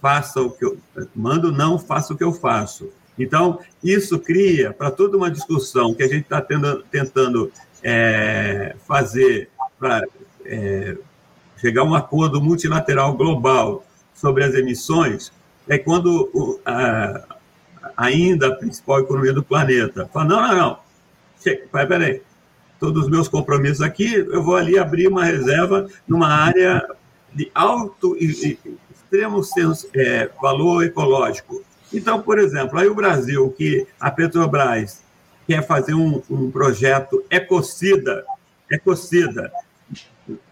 faça 0.02 0.42
o 0.42 0.50
que 0.52 0.66
eu 0.66 0.78
mando 1.16 1.52
não 1.52 1.78
faça 1.78 2.14
o 2.14 2.18
que 2.18 2.24
eu 2.24 2.32
faço 2.32 2.92
então 3.18 3.60
isso 3.84 4.18
cria 4.20 4.74
para 4.74 4.90
toda 4.90 5.18
uma 5.18 5.30
discussão 5.30 5.94
que 5.94 6.04
a 6.04 6.08
gente 6.08 6.24
está 6.24 6.42
tentando 6.90 7.52
é, 7.84 8.76
fazer 8.88 9.50
para 9.78 10.06
é, 10.50 10.98
chegar 11.58 11.82
a 11.82 11.86
um 11.86 11.94
acordo 11.94 12.42
multilateral 12.42 13.14
global 13.14 13.86
sobre 14.14 14.44
as 14.44 14.54
emissões 14.56 15.32
é 15.68 15.78
quando 15.78 16.30
o, 16.34 16.60
a, 16.66 17.24
ainda 17.96 18.48
a 18.48 18.56
principal 18.56 19.00
economia 19.00 19.32
do 19.32 19.44
planeta. 19.44 20.10
Fala, 20.12 20.26
não, 20.26 20.42
não, 20.42 20.58
não. 20.58 20.80
Chega, 21.42 21.68
peraí. 21.86 22.22
Todos 22.80 23.04
os 23.04 23.10
meus 23.10 23.28
compromissos 23.28 23.82
aqui, 23.82 24.16
eu 24.16 24.42
vou 24.42 24.56
ali 24.56 24.78
abrir 24.78 25.08
uma 25.08 25.26
reserva 25.26 25.88
numa 26.08 26.30
área 26.30 26.82
de 27.34 27.52
alto 27.54 28.16
e, 28.18 28.58
extremo 28.90 29.44
senso, 29.44 29.88
é, 29.94 30.30
valor 30.42 30.84
ecológico. 30.84 31.62
Então, 31.94 32.22
por 32.22 32.40
exemplo, 32.40 32.80
aí 32.80 32.88
o 32.88 32.96
Brasil, 32.96 33.54
que 33.58 33.86
a 34.00 34.10
Petrobras 34.10 35.04
quer 35.46 35.66
fazer 35.66 35.94
um, 35.94 36.22
um 36.30 36.50
projeto 36.50 37.24
ecocida, 37.30 38.24
ecocida, 38.72 39.52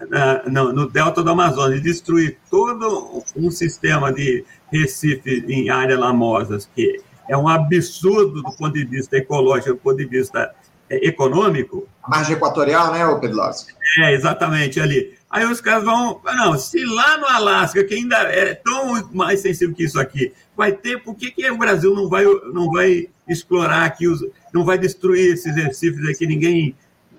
na, 0.09 0.43
no, 0.47 0.73
no, 0.73 0.89
delta 0.89 1.23
do 1.23 1.29
Amazonas, 1.29 1.81
destruir 1.81 2.37
todo 2.49 3.23
um 3.35 3.51
sistema 3.51 4.11
de 4.11 4.43
Recife 4.71 5.45
em 5.47 5.69
áreas 5.69 5.99
lamosas, 5.99 6.69
que 6.75 7.01
é 7.27 7.37
um 7.37 7.47
absurdo 7.47 8.41
do 8.41 8.55
ponto 8.55 8.73
de 8.73 8.85
vista 8.85 9.17
ecológico, 9.17 9.71
do 9.71 9.77
ponto 9.77 9.97
de 9.97 10.05
vista 10.05 10.53
é, 10.89 11.07
econômico. 11.07 11.87
A 12.03 12.09
margem 12.09 12.35
equatorial, 12.35 12.91
né, 12.91 13.19
Pedroso? 13.19 13.67
É, 13.99 14.13
exatamente, 14.13 14.79
ali. 14.79 15.17
Aí 15.29 15.45
os 15.45 15.59
caras 15.59 15.83
vão, 15.83 16.21
não, 16.23 16.57
se 16.57 16.83
lá 16.85 17.17
no 17.17 17.27
Alasca, 17.27 17.83
que 17.83 17.95
ainda 17.95 18.15
é 18.15 18.55
tão 18.55 19.09
mais 19.13 19.41
sensível 19.41 19.75
que 19.75 19.83
isso 19.83 19.99
aqui, 19.99 20.31
vai 20.55 20.71
ter, 20.71 21.03
por 21.03 21.15
que, 21.15 21.31
que 21.31 21.49
o 21.51 21.57
Brasil 21.57 21.93
não 21.93 22.07
vai, 22.07 22.23
não 22.53 22.71
vai 22.71 23.09
explorar 23.27 23.83
aqui, 23.83 24.07
os, 24.07 24.25
não 24.53 24.63
vai 24.63 24.77
destruir 24.77 25.33
esses 25.33 25.53
recifes 25.53 26.07
aqui, 26.07 26.25
ninguém 26.25 26.75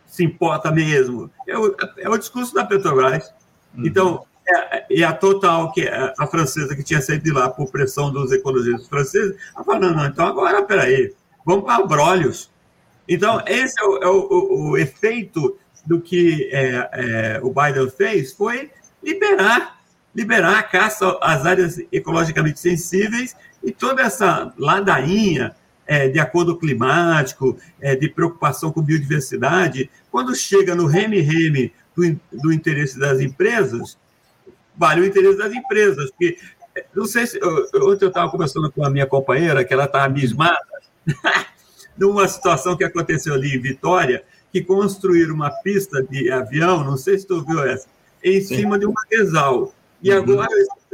se 0.09 0.25
importa 0.25 0.73
mesmo? 0.73 1.31
É 1.47 1.57
o, 1.57 1.77
é 1.99 2.09
o 2.09 2.19
discurso 2.19 2.53
da 2.55 2.65
Petrobras. 2.65 3.33
Uhum. 3.77 3.87
Então, 3.87 4.25
é, 4.49 4.87
e 4.91 5.05
a 5.05 5.13
Total, 5.13 5.71
que 5.71 5.83
é 5.83 6.15
a 6.19 6.27
francesa 6.27 6.75
que 6.75 6.83
tinha 6.83 7.01
saído 7.01 7.25
de 7.25 7.31
lá 7.31 7.51
por 7.51 7.71
pressão 7.71 8.11
dos 8.11 8.33
ecologistas 8.33 8.89
franceses, 8.89 9.37
ela 9.55 9.65
falou, 9.65 9.81
não, 9.83 9.95
não, 9.95 10.07
então 10.07 10.27
agora, 10.27 10.63
peraí, 10.63 11.15
vamos 11.45 11.65
para 11.65 11.87
Brolhos. 11.87 12.51
Então, 13.07 13.43
esse 13.47 13.81
é 13.81 13.85
o, 13.85 13.97
é 13.99 14.09
o, 14.09 14.71
o 14.71 14.79
efeito 14.79 15.57
do 15.87 16.01
que 16.01 16.49
é, 16.53 16.91
é, 16.93 17.41
o 17.43 17.53
Biden 17.53 17.91
fez, 17.91 18.33
foi 18.33 18.71
liberar, 19.03 19.79
liberar 20.15 20.59
a 20.59 20.63
caça 20.63 21.17
às 21.21 21.47
áreas 21.47 21.79
ecologicamente 21.93 22.59
sensíveis 22.59 23.37
e 23.63 23.71
toda 23.71 24.03
essa 24.03 24.53
ladainha 24.59 25.55
é, 25.89 26.07
de 26.07 26.21
acordo 26.21 26.59
climático, 26.59 27.59
é, 27.81 27.97
de 27.97 28.11
preocupação 28.11 28.71
com 28.71 28.83
biodiversidade, 28.83 29.91
quando 30.13 30.37
chega 30.37 30.75
no 30.75 30.85
reme-reme 30.85 31.73
do, 31.97 32.21
do 32.31 32.53
interesse 32.53 32.99
das 32.99 33.21
empresas, 33.21 33.97
vale 34.77 35.01
o 35.01 35.07
interesse 35.07 35.39
das 35.39 35.53
empresas. 35.53 36.11
Porque, 36.11 36.37
não 36.95 37.07
sei 37.07 37.27
se. 37.27 37.41
Ontem 37.43 38.05
eu 38.05 38.09
estava 38.09 38.31
conversando 38.31 38.71
com 38.71 38.85
a 38.85 38.91
minha 38.91 39.07
companheira, 39.07 39.65
que 39.65 39.73
ela 39.73 39.87
estava 39.87 40.05
abismada, 40.05 40.61
numa 41.97 42.29
situação 42.29 42.77
que 42.77 42.85
aconteceu 42.85 43.33
ali 43.33 43.57
em 43.57 43.61
Vitória, 43.61 44.23
que 44.53 44.63
construíram 44.63 45.35
uma 45.35 45.51
pista 45.51 46.03
de 46.03 46.31
avião, 46.31 46.85
não 46.85 46.99
sei 46.99 47.19
se 47.19 47.27
tu 47.27 47.43
viu 47.45 47.65
essa, 47.65 47.89
em 48.23 48.41
Sim. 48.43 48.57
cima 48.57 48.79
de 48.79 48.85
um 48.85 48.93
manguezal. 48.93 49.73
E 50.03 50.13
uhum. 50.13 50.19
agora 50.19 50.49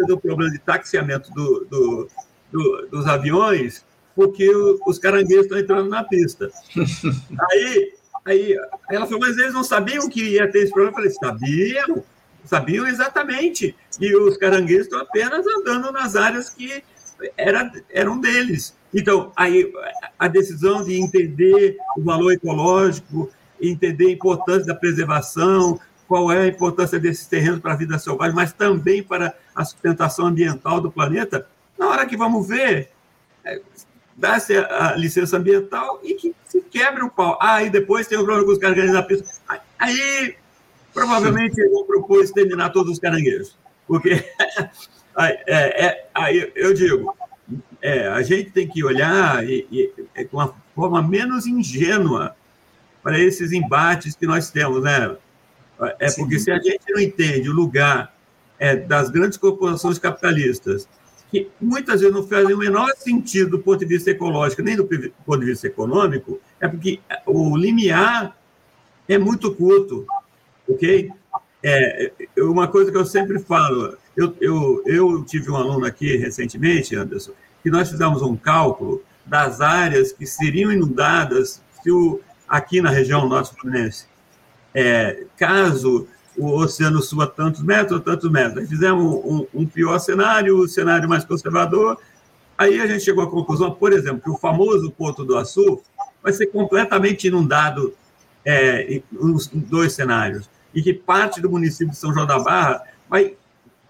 o 0.08 0.16
problema 0.18 0.50
de 0.52 0.58
taxiamento 0.60 1.30
do, 1.32 1.66
do, 1.68 2.08
do, 2.50 2.88
dos 2.90 3.06
aviões, 3.06 3.84
porque 4.14 4.48
os 4.86 4.98
caranguejos 4.98 5.44
estão 5.44 5.58
entrando 5.58 5.88
na 5.88 6.04
pista. 6.04 6.50
aí, 7.50 7.92
aí 8.24 8.58
ela 8.90 9.06
falou, 9.06 9.20
mas 9.20 9.36
eles 9.36 9.52
não 9.52 9.64
sabiam 9.64 10.08
que 10.08 10.22
ia 10.22 10.50
ter 10.50 10.60
esse 10.60 10.72
problema. 10.72 10.90
Eu 10.90 10.94
falei, 10.94 11.10
sabiam, 11.10 12.04
sabiam 12.44 12.86
exatamente. 12.86 13.74
E 14.00 14.14
os 14.16 14.36
caranguejos 14.36 14.84
estão 14.84 15.00
apenas 15.00 15.44
andando 15.46 15.90
nas 15.92 16.16
áreas 16.16 16.50
que 16.50 16.82
era, 17.36 17.72
eram 17.90 18.20
deles. 18.20 18.74
Então, 18.92 19.32
aí, 19.34 19.72
a 20.18 20.28
decisão 20.28 20.84
de 20.84 20.94
entender 20.94 21.76
o 21.96 22.02
valor 22.02 22.32
ecológico, 22.32 23.30
entender 23.60 24.06
a 24.06 24.12
importância 24.12 24.66
da 24.66 24.74
preservação, 24.74 25.80
qual 26.06 26.30
é 26.30 26.42
a 26.42 26.46
importância 26.46 26.98
desses 26.98 27.26
terrenos 27.26 27.60
para 27.60 27.72
a 27.72 27.76
vida 27.76 27.98
selvagem, 27.98 28.34
mas 28.34 28.52
também 28.52 29.02
para 29.02 29.34
a 29.54 29.64
sustentação 29.64 30.26
ambiental 30.26 30.80
do 30.80 30.90
planeta, 30.90 31.46
na 31.78 31.88
hora 31.88 32.06
que 32.06 32.16
vamos 32.16 32.46
ver, 32.46 32.90
dá-se 34.16 34.56
a, 34.56 34.94
licença 34.96 35.36
ambiental 35.36 36.00
e 36.02 36.14
que 36.14 36.34
se 36.46 36.60
quebre 36.60 37.02
o 37.02 37.10
pau. 37.10 37.38
Ah, 37.40 37.62
e 37.62 37.70
depois 37.70 38.06
tem 38.06 38.18
o 38.18 38.24
problema 38.24 38.46
com 38.46 38.52
os 38.52 38.58
caranguejos 38.58 38.92
na 38.92 39.02
pista. 39.02 39.28
Aí, 39.78 40.36
provavelmente, 40.92 41.60
eu 41.60 41.70
vou 41.70 41.84
propor 41.84 42.22
exterminar 42.22 42.70
todos 42.70 42.92
os 42.92 42.98
caranguejos. 42.98 43.56
Porque, 43.86 44.24
aí, 45.16 45.38
é, 45.46 45.86
é, 45.86 46.06
aí 46.14 46.52
eu 46.54 46.72
digo, 46.72 47.14
é, 47.82 48.08
a 48.08 48.22
gente 48.22 48.50
tem 48.50 48.66
que 48.66 48.84
olhar 48.84 49.44
e, 49.44 49.66
e, 49.70 49.92
é, 50.14 50.24
com 50.24 50.38
uma 50.38 50.54
forma 50.74 51.02
menos 51.02 51.46
ingênua 51.46 52.34
para 53.02 53.18
esses 53.18 53.52
embates 53.52 54.16
que 54.16 54.26
nós 54.26 54.50
temos, 54.50 54.82
né? 54.82 55.16
É 55.98 56.10
porque 56.12 56.38
se 56.38 56.50
a 56.50 56.56
gente 56.56 56.80
não 56.88 57.00
entende 57.00 57.50
o 57.50 57.52
lugar 57.52 58.14
é, 58.58 58.76
das 58.76 59.10
grandes 59.10 59.36
corporações 59.36 59.98
capitalistas 59.98 60.88
que 61.34 61.50
muitas 61.60 62.00
vezes 62.00 62.14
não 62.14 62.24
fazem 62.24 62.54
o 62.54 62.58
menor 62.58 62.92
sentido 62.96 63.50
do 63.50 63.58
ponto 63.58 63.80
de 63.80 63.86
vista 63.86 64.08
ecológico, 64.08 64.62
nem 64.62 64.76
do 64.76 64.84
ponto 64.84 65.40
de 65.40 65.46
vista 65.46 65.66
econômico, 65.66 66.40
é 66.60 66.68
porque 66.68 67.00
o 67.26 67.56
limiar 67.56 68.36
é 69.08 69.18
muito 69.18 69.52
curto, 69.52 70.06
ok? 70.68 71.10
É, 71.60 72.12
uma 72.38 72.68
coisa 72.68 72.92
que 72.92 72.96
eu 72.96 73.04
sempre 73.04 73.40
falo, 73.40 73.96
eu, 74.16 74.36
eu, 74.40 74.82
eu 74.86 75.24
tive 75.24 75.50
um 75.50 75.56
aluno 75.56 75.84
aqui 75.84 76.16
recentemente, 76.16 76.94
Anderson, 76.94 77.32
que 77.64 77.70
nós 77.70 77.90
fizemos 77.90 78.22
um 78.22 78.36
cálculo 78.36 79.02
das 79.26 79.60
áreas 79.60 80.12
que 80.12 80.26
seriam 80.26 80.70
inundadas 80.70 81.60
se 81.82 81.90
o, 81.90 82.20
aqui 82.46 82.80
na 82.80 82.90
região 82.90 83.28
nosso 83.28 83.56
Fluminense, 83.56 84.06
é, 84.72 85.24
caso 85.36 86.06
o 86.36 86.58
oceano 86.58 87.00
suba 87.00 87.26
tantos 87.26 87.62
metros 87.62 88.02
tantos 88.02 88.30
metros. 88.30 88.58
Aí 88.58 88.66
fizemos 88.66 89.02
um, 89.02 89.46
um 89.54 89.66
pior 89.66 89.98
cenário, 89.98 90.58
o 90.58 90.64
um 90.64 90.68
cenário 90.68 91.08
mais 91.08 91.24
conservador. 91.24 91.98
Aí 92.56 92.80
a 92.80 92.86
gente 92.86 93.04
chegou 93.04 93.24
à 93.24 93.30
conclusão, 93.30 93.72
por 93.72 93.92
exemplo, 93.92 94.20
que 94.20 94.30
o 94.30 94.36
famoso 94.36 94.90
Porto 94.90 95.24
do 95.24 95.36
Açu 95.36 95.82
vai 96.22 96.32
ser 96.32 96.46
completamente 96.46 97.26
inundado 97.26 97.94
é, 98.44 99.02
nos 99.12 99.48
dois 99.48 99.92
cenários 99.92 100.48
e 100.74 100.82
que 100.82 100.92
parte 100.92 101.40
do 101.40 101.50
município 101.50 101.90
de 101.90 101.96
São 101.96 102.12
João 102.12 102.26
da 102.26 102.38
Barra 102.38 102.82
vai 103.08 103.36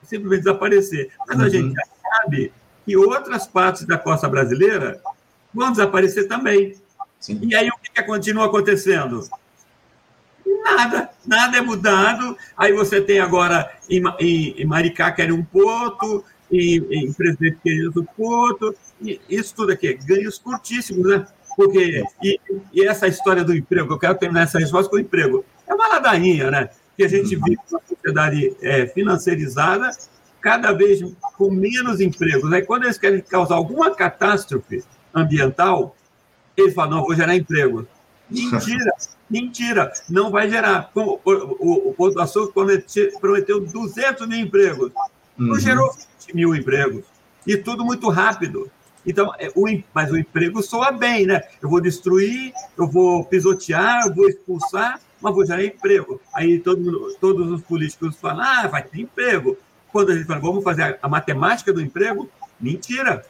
simplesmente 0.02 0.44
desaparecer. 0.44 1.10
Mas 1.26 1.40
a 1.40 1.44
uhum. 1.44 1.50
gente 1.50 1.74
já 1.74 1.82
sabe 2.02 2.52
que 2.84 2.96
outras 2.96 3.46
partes 3.46 3.84
da 3.86 3.96
costa 3.96 4.28
brasileira 4.28 5.00
vão 5.52 5.70
desaparecer 5.70 6.28
também. 6.28 6.74
Sim. 7.18 7.40
E 7.42 7.54
aí 7.54 7.68
o 7.68 7.78
que, 7.78 7.90
que 7.90 8.02
continua 8.02 8.46
acontecendo? 8.46 9.26
Nada, 10.64 11.10
nada 11.26 11.58
é 11.58 11.60
mudado. 11.60 12.36
Aí 12.56 12.72
você 12.72 13.00
tem 13.00 13.20
agora 13.20 13.70
em, 13.88 14.02
em, 14.18 14.62
em 14.62 14.64
Maricá 14.64 15.12
querem 15.12 15.32
um 15.32 15.44
porto, 15.44 16.24
em, 16.50 16.78
em 16.90 17.12
Presidente 17.12 17.58
querem 17.62 17.86
outro 17.86 18.08
porto, 18.16 18.74
e 19.00 19.20
isso 19.28 19.54
tudo 19.54 19.72
aqui 19.72 19.88
é 19.88 19.92
ganhos 19.92 20.38
curtíssimos, 20.38 21.06
né? 21.06 21.26
Porque, 21.54 22.02
e, 22.22 22.40
e, 22.72 22.84
essa 22.84 23.06
história 23.06 23.44
do 23.44 23.54
emprego, 23.54 23.92
eu 23.92 23.98
quero 23.98 24.16
terminar 24.16 24.42
essa 24.42 24.58
resposta 24.58 24.90
com 24.90 24.96
o 24.96 25.00
emprego, 25.00 25.44
é 25.68 25.74
uma 25.74 25.86
ladainha, 25.86 26.50
né? 26.50 26.70
Que 26.96 27.04
a 27.04 27.08
gente 27.08 27.36
vive 27.36 27.58
uma 27.70 27.80
sociedade 27.86 28.56
é, 28.62 28.86
financiarizada, 28.86 29.90
cada 30.40 30.72
vez 30.72 31.00
com 31.36 31.50
menos 31.50 32.00
empregos. 32.00 32.52
Aí, 32.52 32.62
quando 32.62 32.84
eles 32.84 32.98
querem 32.98 33.20
causar 33.20 33.54
alguma 33.54 33.94
catástrofe 33.94 34.82
ambiental, 35.14 35.94
eles 36.56 36.74
falam: 36.74 36.98
não, 36.98 37.04
vou 37.04 37.14
gerar 37.14 37.36
emprego. 37.36 37.86
Mentira! 38.28 38.92
Mentira, 39.34 39.92
não 40.08 40.30
vai 40.30 40.48
gerar. 40.48 40.92
O, 40.94 41.18
o, 41.24 41.88
o 41.88 41.94
Porto 41.94 42.14
do 42.14 42.20
Açúcar 42.20 42.52
prometeu 43.20 43.60
200 43.60 44.28
mil 44.28 44.38
empregos, 44.38 44.92
não 45.36 45.54
uhum. 45.54 45.58
gerou 45.58 45.92
20 45.92 46.36
mil 46.36 46.54
empregos. 46.54 47.04
E 47.44 47.56
tudo 47.56 47.84
muito 47.84 48.08
rápido. 48.08 48.70
Então, 49.04 49.32
é, 49.36 49.50
o, 49.56 49.64
mas 49.92 50.12
o 50.12 50.16
emprego 50.16 50.62
soa 50.62 50.92
bem, 50.92 51.26
né? 51.26 51.42
Eu 51.60 51.68
vou 51.68 51.80
destruir, 51.80 52.52
eu 52.78 52.86
vou 52.86 53.24
pisotear, 53.24 54.06
eu 54.06 54.14
vou 54.14 54.28
expulsar, 54.28 55.00
mas 55.20 55.34
vou 55.34 55.44
gerar 55.44 55.64
emprego. 55.64 56.20
Aí 56.32 56.60
todo 56.60 57.16
todos 57.20 57.50
os 57.50 57.60
políticos 57.62 58.16
falam, 58.20 58.40
ah, 58.40 58.68
vai 58.68 58.84
ter 58.84 59.00
emprego. 59.00 59.58
Quando 59.90 60.12
a 60.12 60.14
gente 60.14 60.26
fala, 60.28 60.38
vamos 60.38 60.62
fazer 60.62 60.82
a, 60.84 60.98
a 61.02 61.08
matemática 61.08 61.72
do 61.72 61.80
emprego, 61.80 62.30
mentira. 62.60 63.26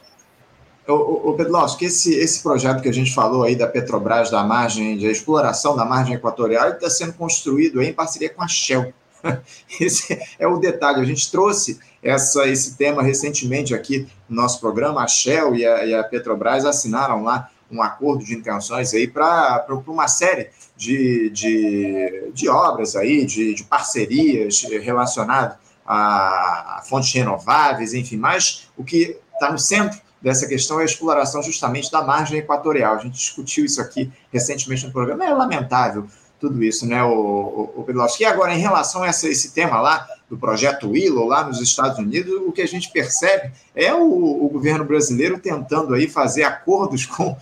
O, 0.87 1.31
o 1.31 1.33
Pedlowski, 1.33 1.85
esse, 1.85 2.13
esse 2.13 2.43
projeto 2.43 2.81
que 2.81 2.89
a 2.89 2.93
gente 2.93 3.13
falou 3.13 3.43
aí 3.43 3.55
da 3.55 3.65
Petrobras, 3.65 4.29
da 4.29 4.43
margem, 4.43 4.97
de 4.97 5.07
exploração 5.07 5.75
da 5.75 5.83
margem 5.83 6.15
equatorial, 6.15 6.69
está 6.69 6.89
sendo 6.89 7.13
construído 7.13 7.81
em 7.81 7.91
parceria 7.91 8.29
com 8.29 8.43
a 8.43 8.47
Shell. 8.47 8.93
Esse 9.79 10.19
é 10.37 10.47
o 10.47 10.57
detalhe. 10.57 11.01
A 11.01 11.05
gente 11.05 11.31
trouxe 11.31 11.79
essa, 12.03 12.47
esse 12.47 12.77
tema 12.77 13.01
recentemente 13.01 13.73
aqui 13.73 14.07
no 14.29 14.41
nosso 14.41 14.59
programa. 14.59 15.03
A 15.03 15.07
Shell 15.07 15.55
e 15.55 15.65
a, 15.65 15.85
e 15.85 15.95
a 15.95 16.03
Petrobras 16.03 16.65
assinaram 16.65 17.23
lá 17.23 17.49
um 17.71 17.81
acordo 17.81 18.23
de 18.23 18.35
intenções 18.35 18.93
aí 18.93 19.07
para 19.07 19.65
uma 19.87 20.07
série 20.07 20.49
de, 20.77 21.31
de, 21.31 22.31
de 22.31 22.47
obras 22.47 22.95
aí, 22.95 23.25
de, 23.25 23.55
de 23.55 23.63
parcerias 23.63 24.61
relacionadas 24.63 25.57
a 25.85 26.81
fontes 26.87 27.13
renováveis, 27.13 27.93
enfim, 27.93 28.17
mas 28.17 28.67
o 28.75 28.83
que 28.83 29.17
está 29.33 29.51
no 29.51 29.59
centro 29.59 29.99
dessa 30.25 30.47
questão 30.47 30.79
é 30.79 30.81
a 30.81 30.85
exploração 30.85 31.43
justamente 31.43 31.91
da 31.91 32.01
margem 32.01 32.39
equatorial. 32.39 32.95
A 32.95 32.97
gente 32.97 33.13
discutiu 33.13 33.63
isso 33.63 33.79
aqui 33.79 34.11
recentemente 34.33 34.83
no 34.83 34.91
programa. 34.91 35.23
É 35.23 35.31
lamentável 35.31 36.07
tudo 36.39 36.63
isso, 36.63 36.85
né, 36.87 37.01
o, 37.03 37.11
o, 37.11 37.73
o 37.77 37.83
Pedroski. 37.83 38.23
E 38.23 38.25
agora, 38.25 38.53
em 38.53 38.59
relação 38.59 39.03
a 39.03 39.07
essa, 39.07 39.29
esse 39.29 39.53
tema 39.53 39.79
lá, 39.79 40.07
do 40.27 40.35
projeto 40.35 40.89
Willow 40.89 41.27
lá 41.27 41.43
nos 41.43 41.61
Estados 41.61 41.99
Unidos, 41.99 42.33
o 42.47 42.51
que 42.51 42.63
a 42.63 42.67
gente 42.67 42.91
percebe 42.91 43.51
é 43.75 43.93
o, 43.93 44.45
o, 44.45 44.49
governo 44.49 44.83
brasileiro 44.83 45.39
tentando 45.39 45.93
aí 45.93 46.07
fazer 46.07 46.43
acordos 46.43 47.05
com 47.05 47.37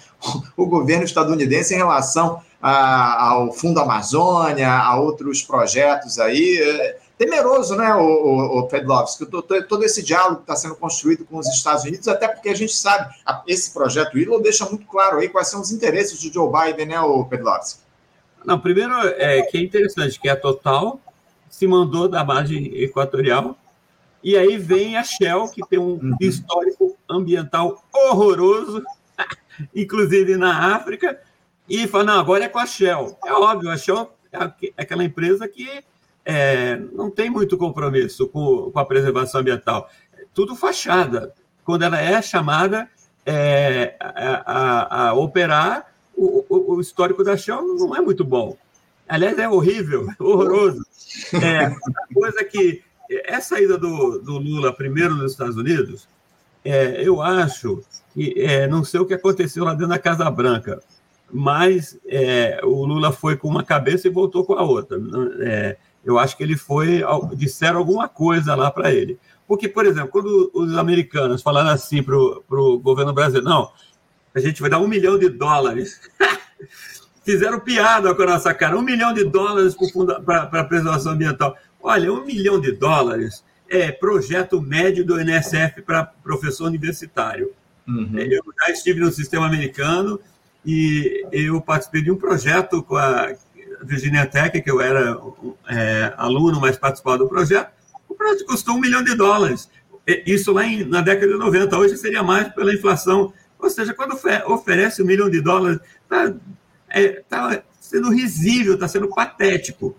o 0.57 0.65
governo 0.65 1.05
estadunidense 1.05 1.73
em 1.73 1.77
relação 1.77 2.41
a, 2.61 3.29
ao 3.29 3.53
Fundo 3.53 3.79
Amazônia, 3.79 4.69
a 4.69 4.99
outros 4.99 5.41
projetos 5.41 6.19
aí. 6.19 6.59
É, 7.19 7.25
temeroso, 7.25 7.75
né, 7.75 7.93
o, 7.95 8.01
o, 8.01 8.59
o 8.59 8.67
Pedlovski, 8.67 9.25
todo 9.25 9.83
esse 9.83 10.03
diálogo 10.03 10.37
que 10.37 10.41
está 10.43 10.55
sendo 10.55 10.75
construído 10.75 11.25
com 11.25 11.37
os 11.37 11.47
Estados 11.47 11.83
Unidos, 11.83 12.07
até 12.07 12.27
porque 12.27 12.49
a 12.49 12.55
gente 12.55 12.73
sabe, 12.73 13.13
esse 13.47 13.71
projeto 13.73 14.15
Willow 14.15 14.41
deixa 14.41 14.65
muito 14.65 14.85
claro 14.85 15.19
aí 15.19 15.29
quais 15.29 15.49
são 15.49 15.61
os 15.61 15.71
interesses 15.71 16.19
de 16.19 16.31
Joe 16.31 16.51
Biden, 16.51 16.87
né, 16.87 16.99
o 16.99 17.23
Pedlovski? 17.25 17.81
Não, 18.45 18.59
primeiro 18.59 18.93
é 19.17 19.41
que 19.43 19.57
é 19.57 19.61
interessante 19.61 20.19
que 20.19 20.27
a 20.27 20.35
Total 20.35 20.99
se 21.49 21.65
mandou 21.65 22.09
da 22.09 22.23
margem 22.23 22.75
equatorial 22.75 23.55
e 24.23 24.37
aí 24.37 24.57
vem 24.57 24.97
a 24.97 25.03
Shell, 25.03 25.49
que 25.49 25.61
tem 25.67 25.77
um 25.77 25.93
uhum. 25.93 26.15
histórico 26.19 26.97
ambiental 27.09 27.83
horroroso, 27.93 28.83
inclusive 29.75 30.37
na 30.37 30.75
África, 30.75 31.19
e 31.69 31.87
fala, 31.87 32.05
não, 32.05 32.19
agora 32.19 32.45
é 32.45 32.49
com 32.49 32.59
a 32.59 32.65
Shell. 32.65 33.17
É 33.25 33.33
óbvio, 33.33 33.69
a 33.69 33.77
Shell 33.77 34.11
é 34.31 34.71
aquela 34.77 35.03
empresa 35.03 35.47
que 35.47 35.83
é, 36.25 36.77
não 36.93 37.09
tem 37.09 37.29
muito 37.29 37.57
compromisso 37.57 38.27
com, 38.27 38.71
com, 38.71 38.79
a 38.79 38.85
preservação 38.85 39.41
ambiental. 39.41 39.89
Tudo 40.33 40.55
fachada. 40.55 41.33
Quando 41.63 41.83
ela 41.83 41.99
é 41.99 42.21
chamada 42.21 42.89
é, 43.25 43.95
a, 43.99 44.43
a, 44.45 45.09
a, 45.09 45.13
operar, 45.13 45.93
o, 46.15 46.45
o, 46.49 46.75
o, 46.75 46.81
histórico 46.81 47.23
da 47.23 47.37
Shell 47.37 47.61
não 47.75 47.95
é 47.95 48.01
muito 48.01 48.23
bom. 48.23 48.57
Aliás, 49.07 49.37
é 49.37 49.47
horrível, 49.47 50.07
horroroso. 50.19 50.85
É, 51.33 51.73
coisa 52.13 52.43
que 52.43 52.83
essa 53.25 53.61
ida 53.61 53.77
do, 53.77 54.19
do 54.19 54.37
Lula 54.37 54.73
primeiro 54.73 55.15
nos 55.15 55.31
Estados 55.31 55.57
Unidos, 55.57 56.07
é, 56.63 57.05
eu 57.05 57.21
acho 57.21 57.83
que 58.13 58.33
é, 58.37 58.67
não 58.67 58.83
sei 58.83 58.99
o 58.99 59.05
que 59.05 59.13
aconteceu 59.13 59.63
lá 59.63 59.73
dentro 59.73 59.89
da 59.89 59.99
Casa 59.99 60.29
Branca, 60.29 60.81
mas 61.31 61.97
é, 62.07 62.59
o 62.63 62.85
Lula 62.85 63.11
foi 63.11 63.35
com 63.35 63.47
uma 63.47 63.63
cabeça 63.63 64.07
e 64.07 64.11
voltou 64.11 64.45
com 64.45 64.53
a 64.53 64.63
outra. 64.63 64.97
É, 65.41 65.77
eu 66.05 66.19
acho 66.19 66.35
que 66.35 66.43
ele 66.43 66.57
foi, 66.57 67.01
disseram 67.35 67.79
alguma 67.79 68.07
coisa 68.07 68.55
lá 68.55 68.69
para 68.69 68.91
ele. 68.91 69.17
Porque, 69.47 69.67
por 69.67 69.85
exemplo, 69.85 70.09
quando 70.09 70.51
os 70.53 70.77
americanos 70.77 71.41
falaram 71.41 71.69
assim 71.69 72.01
para 72.01 72.15
o 72.15 72.79
governo 72.79 73.13
brasileiro, 73.13 73.47
não, 73.47 73.71
a 74.33 74.39
gente 74.39 74.61
vai 74.61 74.69
dar 74.69 74.79
um 74.79 74.87
milhão 74.87 75.17
de 75.17 75.29
dólares. 75.29 75.99
Fizeram 77.23 77.59
piada 77.59 78.13
com 78.13 78.21
a 78.23 78.25
nossa 78.25 78.53
cara, 78.53 78.77
um 78.77 78.81
milhão 78.81 79.13
de 79.13 79.23
dólares 79.23 79.75
para 80.25 80.59
a 80.59 80.63
preservação 80.63 81.13
ambiental. 81.13 81.55
Olha, 81.81 82.11
um 82.11 82.25
milhão 82.25 82.59
de 82.59 82.71
dólares 82.73 83.43
é 83.69 83.91
projeto 83.91 84.61
médio 84.61 85.05
do 85.05 85.19
NSF 85.19 85.81
para 85.81 86.03
professor 86.03 86.65
universitário. 86.65 87.51
Uhum. 87.87 88.17
Eu 88.17 88.41
já 88.61 88.71
estive 88.71 88.99
no 88.99 89.11
sistema 89.11 89.45
americano 89.45 90.19
e 90.65 91.25
eu 91.31 91.59
participei 91.61 92.01
de 92.01 92.11
um 92.11 92.15
projeto 92.15 92.81
com 92.83 92.95
a 92.95 93.33
Virginia 93.83 94.25
Tech, 94.25 94.61
que 94.61 94.71
eu 94.71 94.81
era 94.81 95.17
é, 95.69 96.13
aluno, 96.17 96.59
mas 96.59 96.77
participava 96.77 97.19
do 97.19 97.27
projeto, 97.27 97.71
o 98.07 98.15
projeto 98.15 98.45
custou 98.45 98.75
um 98.75 98.79
milhão 98.79 99.03
de 99.03 99.15
dólares. 99.15 99.69
Isso 100.25 100.51
lá 100.51 100.65
em, 100.65 100.83
na 100.83 101.01
década 101.01 101.31
de 101.31 101.37
90. 101.37 101.77
Hoje 101.77 101.97
seria 101.97 102.21
mais 102.21 102.53
pela 102.53 102.73
inflação. 102.73 103.33
Ou 103.57 103.69
seja, 103.69 103.93
quando 103.93 104.19
oferece 104.47 105.01
um 105.01 105.05
milhão 105.05 105.29
de 105.29 105.39
dólares, 105.39 105.79
está 106.03 106.33
é, 106.89 107.23
tá 107.27 107.63
sendo 107.79 108.09
risível, 108.09 108.73
está 108.73 108.87
sendo 108.87 109.07
patético. 109.07 109.95